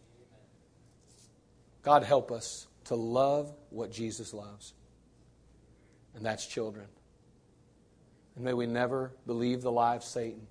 God 1.83 2.03
help 2.03 2.31
us 2.31 2.67
to 2.85 2.95
love 2.95 3.53
what 3.71 3.93
Jesus 3.93 4.35
loves, 4.35 4.75
and 6.15 6.25
that's 6.25 6.47
children. 6.47 6.87
And 8.37 8.45
may 8.45 8.53
we 8.53 8.67
never 8.67 9.13
believe 9.27 9.63
the 9.63 9.73
lie 9.73 9.97
of 9.97 10.05
Satan 10.05 10.47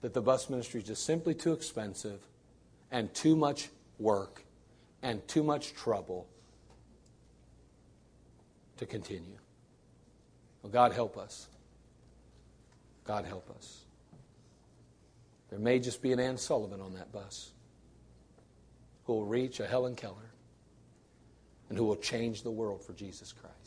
that 0.00 0.14
the 0.14 0.22
bus 0.22 0.48
ministry 0.48 0.80
is 0.80 0.86
just 0.86 1.04
simply 1.04 1.34
too 1.34 1.52
expensive 1.52 2.20
and 2.90 3.12
too 3.14 3.36
much 3.36 3.68
work 3.98 4.44
and 5.02 5.26
too 5.28 5.42
much 5.42 5.74
trouble 5.74 6.26
to 8.76 8.86
continue. 8.86 9.38
Well, 10.62 10.70
God 10.70 10.92
help 10.92 11.16
us. 11.16 11.48
God 13.04 13.24
help 13.24 13.50
us. 13.56 13.84
There 15.50 15.58
may 15.58 15.78
just 15.78 16.02
be 16.02 16.12
an 16.12 16.20
Anne 16.20 16.36
Sullivan 16.36 16.80
on 16.80 16.94
that 16.94 17.10
bus 17.10 17.52
who 19.04 19.14
will 19.14 19.26
reach 19.26 19.60
a 19.60 19.66
Helen 19.66 19.94
Keller 19.94 20.30
and 21.68 21.78
who 21.78 21.84
will 21.84 21.96
change 21.96 22.42
the 22.42 22.50
world 22.50 22.84
for 22.84 22.92
Jesus 22.92 23.32
Christ. 23.32 23.57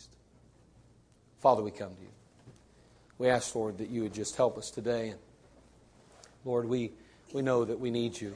Father, 1.41 1.61
we 1.61 1.71
come 1.71 1.93
to 1.93 2.01
you. 2.01 2.07
We 3.17 3.29
ask, 3.29 3.53
Lord, 3.53 3.79
that 3.79 3.89
you 3.89 4.03
would 4.03 4.13
just 4.13 4.35
help 4.35 4.57
us 4.57 4.71
today. 4.71 5.09
And 5.09 5.19
Lord, 6.45 6.67
we, 6.67 6.91
we 7.33 7.41
know 7.41 7.65
that 7.65 7.79
we 7.79 7.91
need 7.91 8.19
you. 8.19 8.35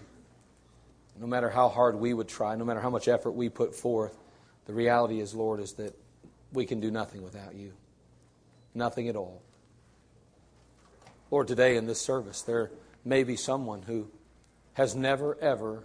No 1.20 1.28
matter 1.28 1.50
how 1.50 1.70
hard 1.70 1.96
we 1.96 2.14
would 2.14 2.28
try, 2.28 2.56
no 2.56 2.66
matter 2.66 2.82
how 2.82 2.90
much 2.90 3.08
effort 3.08 3.32
we 3.32 3.48
put 3.48 3.74
forth, 3.74 4.18
the 4.66 4.74
reality 4.74 5.22
is, 5.22 5.34
Lord, 5.34 5.60
is 5.60 5.74
that 5.74 5.98
we 6.52 6.66
can 6.66 6.82
do 6.82 6.92
nothing 6.92 7.24
without 7.24 7.56
you 7.56 7.72
nothing 8.76 9.08
at 9.08 9.16
all. 9.16 9.42
Lord, 11.32 11.48
today 11.48 11.78
in 11.78 11.88
this 11.88 12.02
service, 12.02 12.42
there 12.42 12.72
may 13.04 13.24
be 13.24 13.36
someone 13.36 13.82
who 13.84 14.12
has 14.74 14.96
never, 14.96 15.38
ever 15.40 15.84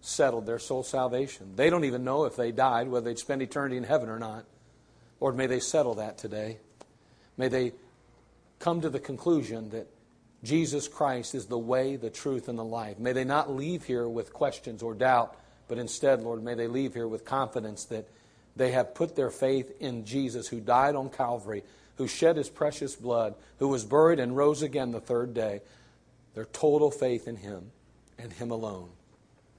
settled 0.00 0.46
their 0.46 0.58
soul 0.58 0.82
salvation. 0.82 1.52
They 1.56 1.70
don't 1.70 1.84
even 1.84 2.04
know 2.04 2.24
if 2.24 2.36
they 2.36 2.50
died, 2.50 2.88
whether 2.88 3.04
they'd 3.04 3.18
spend 3.18 3.40
eternity 3.40 3.76
in 3.76 3.84
heaven 3.84 4.08
or 4.08 4.18
not. 4.18 4.44
Lord, 5.22 5.36
may 5.36 5.46
they 5.46 5.60
settle 5.60 5.94
that 5.94 6.18
today. 6.18 6.58
May 7.36 7.46
they 7.46 7.72
come 8.58 8.80
to 8.80 8.90
the 8.90 8.98
conclusion 8.98 9.70
that 9.70 9.86
Jesus 10.42 10.88
Christ 10.88 11.36
is 11.36 11.46
the 11.46 11.56
way, 11.56 11.94
the 11.94 12.10
truth, 12.10 12.48
and 12.48 12.58
the 12.58 12.64
life. 12.64 12.98
May 12.98 13.12
they 13.12 13.22
not 13.22 13.48
leave 13.48 13.84
here 13.84 14.08
with 14.08 14.32
questions 14.32 14.82
or 14.82 14.94
doubt, 14.94 15.36
but 15.68 15.78
instead, 15.78 16.22
Lord, 16.22 16.42
may 16.42 16.54
they 16.54 16.66
leave 16.66 16.94
here 16.94 17.06
with 17.06 17.24
confidence 17.24 17.84
that 17.84 18.08
they 18.56 18.72
have 18.72 18.96
put 18.96 19.14
their 19.14 19.30
faith 19.30 19.72
in 19.80 20.04
Jesus 20.04 20.48
who 20.48 20.60
died 20.60 20.96
on 20.96 21.08
Calvary 21.08 21.62
who 21.96 22.08
shed 22.08 22.36
his 22.36 22.48
precious 22.48 22.96
blood, 22.96 23.36
who 23.60 23.68
was 23.68 23.84
buried 23.84 24.18
and 24.18 24.36
rose 24.36 24.60
again 24.60 24.90
the 24.90 25.00
third 25.00 25.34
day, 25.34 25.60
their 26.34 26.46
total 26.46 26.90
faith 26.90 27.28
in 27.28 27.36
him 27.36 27.70
and 28.18 28.32
him 28.32 28.50
alone 28.50 28.88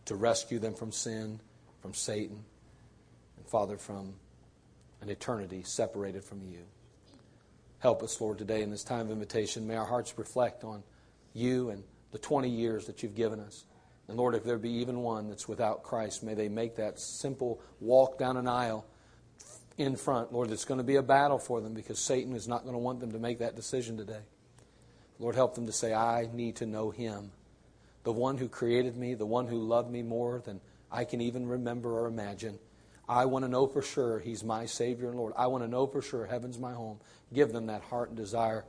to 0.03 0.15
rescue 0.15 0.59
them 0.59 0.73
from 0.73 0.91
sin, 0.91 1.39
from 1.81 1.93
Satan, 1.93 2.43
and 3.37 3.47
Father, 3.47 3.77
from 3.77 4.15
an 5.03 5.09
eternity 5.09 5.63
separated 5.63 6.23
from 6.23 6.41
you. 6.41 6.61
Help 7.79 8.01
us, 8.01 8.19
Lord, 8.19 8.37
today 8.37 8.61
in 8.61 8.71
this 8.71 8.83
time 8.83 9.01
of 9.01 9.11
invitation. 9.11 9.67
May 9.67 9.75
our 9.75 9.85
hearts 9.85 10.17
reflect 10.17 10.63
on 10.63 10.83
you 11.33 11.69
and 11.69 11.83
the 12.11 12.17
20 12.17 12.49
years 12.49 12.85
that 12.85 13.03
you've 13.03 13.15
given 13.15 13.39
us. 13.39 13.65
And 14.07 14.17
Lord, 14.17 14.35
if 14.35 14.43
there 14.43 14.57
be 14.57 14.69
even 14.69 14.99
one 14.99 15.27
that's 15.27 15.47
without 15.47 15.83
Christ, 15.83 16.23
may 16.23 16.33
they 16.33 16.47
make 16.47 16.77
that 16.77 16.99
simple 16.99 17.61
walk 17.81 18.17
down 18.17 18.37
an 18.37 18.47
aisle 18.47 18.85
in 19.77 19.95
front. 19.95 20.31
Lord, 20.31 20.51
it's 20.51 20.65
going 20.65 20.77
to 20.77 20.83
be 20.83 20.95
a 20.95 21.03
battle 21.03 21.39
for 21.39 21.59
them 21.59 21.73
because 21.73 21.99
Satan 21.99 22.35
is 22.35 22.47
not 22.47 22.63
going 22.63 22.73
to 22.73 22.79
want 22.79 22.99
them 22.99 23.11
to 23.11 23.19
make 23.19 23.39
that 23.39 23.55
decision 23.55 23.97
today. 23.97 24.21
Lord, 25.19 25.35
help 25.35 25.55
them 25.55 25.65
to 25.65 25.71
say, 25.71 25.93
I 25.93 26.29
need 26.31 26.57
to 26.57 26.65
know 26.65 26.91
Him, 26.91 27.31
the 28.03 28.11
one 28.11 28.37
who 28.37 28.47
created 28.47 28.95
me, 28.95 29.13
the 29.13 29.25
one 29.25 29.47
who 29.47 29.57
loved 29.57 29.91
me 29.91 30.01
more 30.01 30.41
than 30.45 30.61
I 30.91 31.05
can 31.05 31.21
even 31.21 31.47
remember 31.47 31.99
or 31.99 32.07
imagine. 32.07 32.59
I 33.07 33.25
want 33.25 33.43
to 33.43 33.49
know 33.49 33.67
for 33.67 33.81
sure 33.81 34.19
He's 34.19 34.43
my 34.43 34.65
Savior 34.65 35.09
and 35.09 35.17
Lord. 35.17 35.33
I 35.37 35.47
want 35.47 35.63
to 35.63 35.69
know 35.69 35.87
for 35.87 36.01
sure 36.01 36.25
heaven's 36.25 36.59
my 36.59 36.73
home. 36.73 36.99
Give 37.33 37.51
them 37.51 37.67
that 37.67 37.81
heart 37.81 38.09
and 38.09 38.17
desire. 38.17 38.65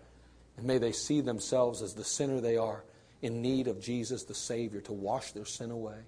And 0.56 0.66
may 0.66 0.78
they 0.78 0.92
see 0.92 1.20
themselves 1.20 1.82
as 1.82 1.94
the 1.94 2.04
sinner 2.04 2.40
they 2.40 2.56
are, 2.56 2.84
in 3.22 3.42
need 3.42 3.68
of 3.68 3.80
Jesus, 3.80 4.24
the 4.24 4.34
Savior, 4.34 4.80
to 4.82 4.92
wash 4.92 5.32
their 5.32 5.44
sin 5.44 5.70
away. 5.70 5.98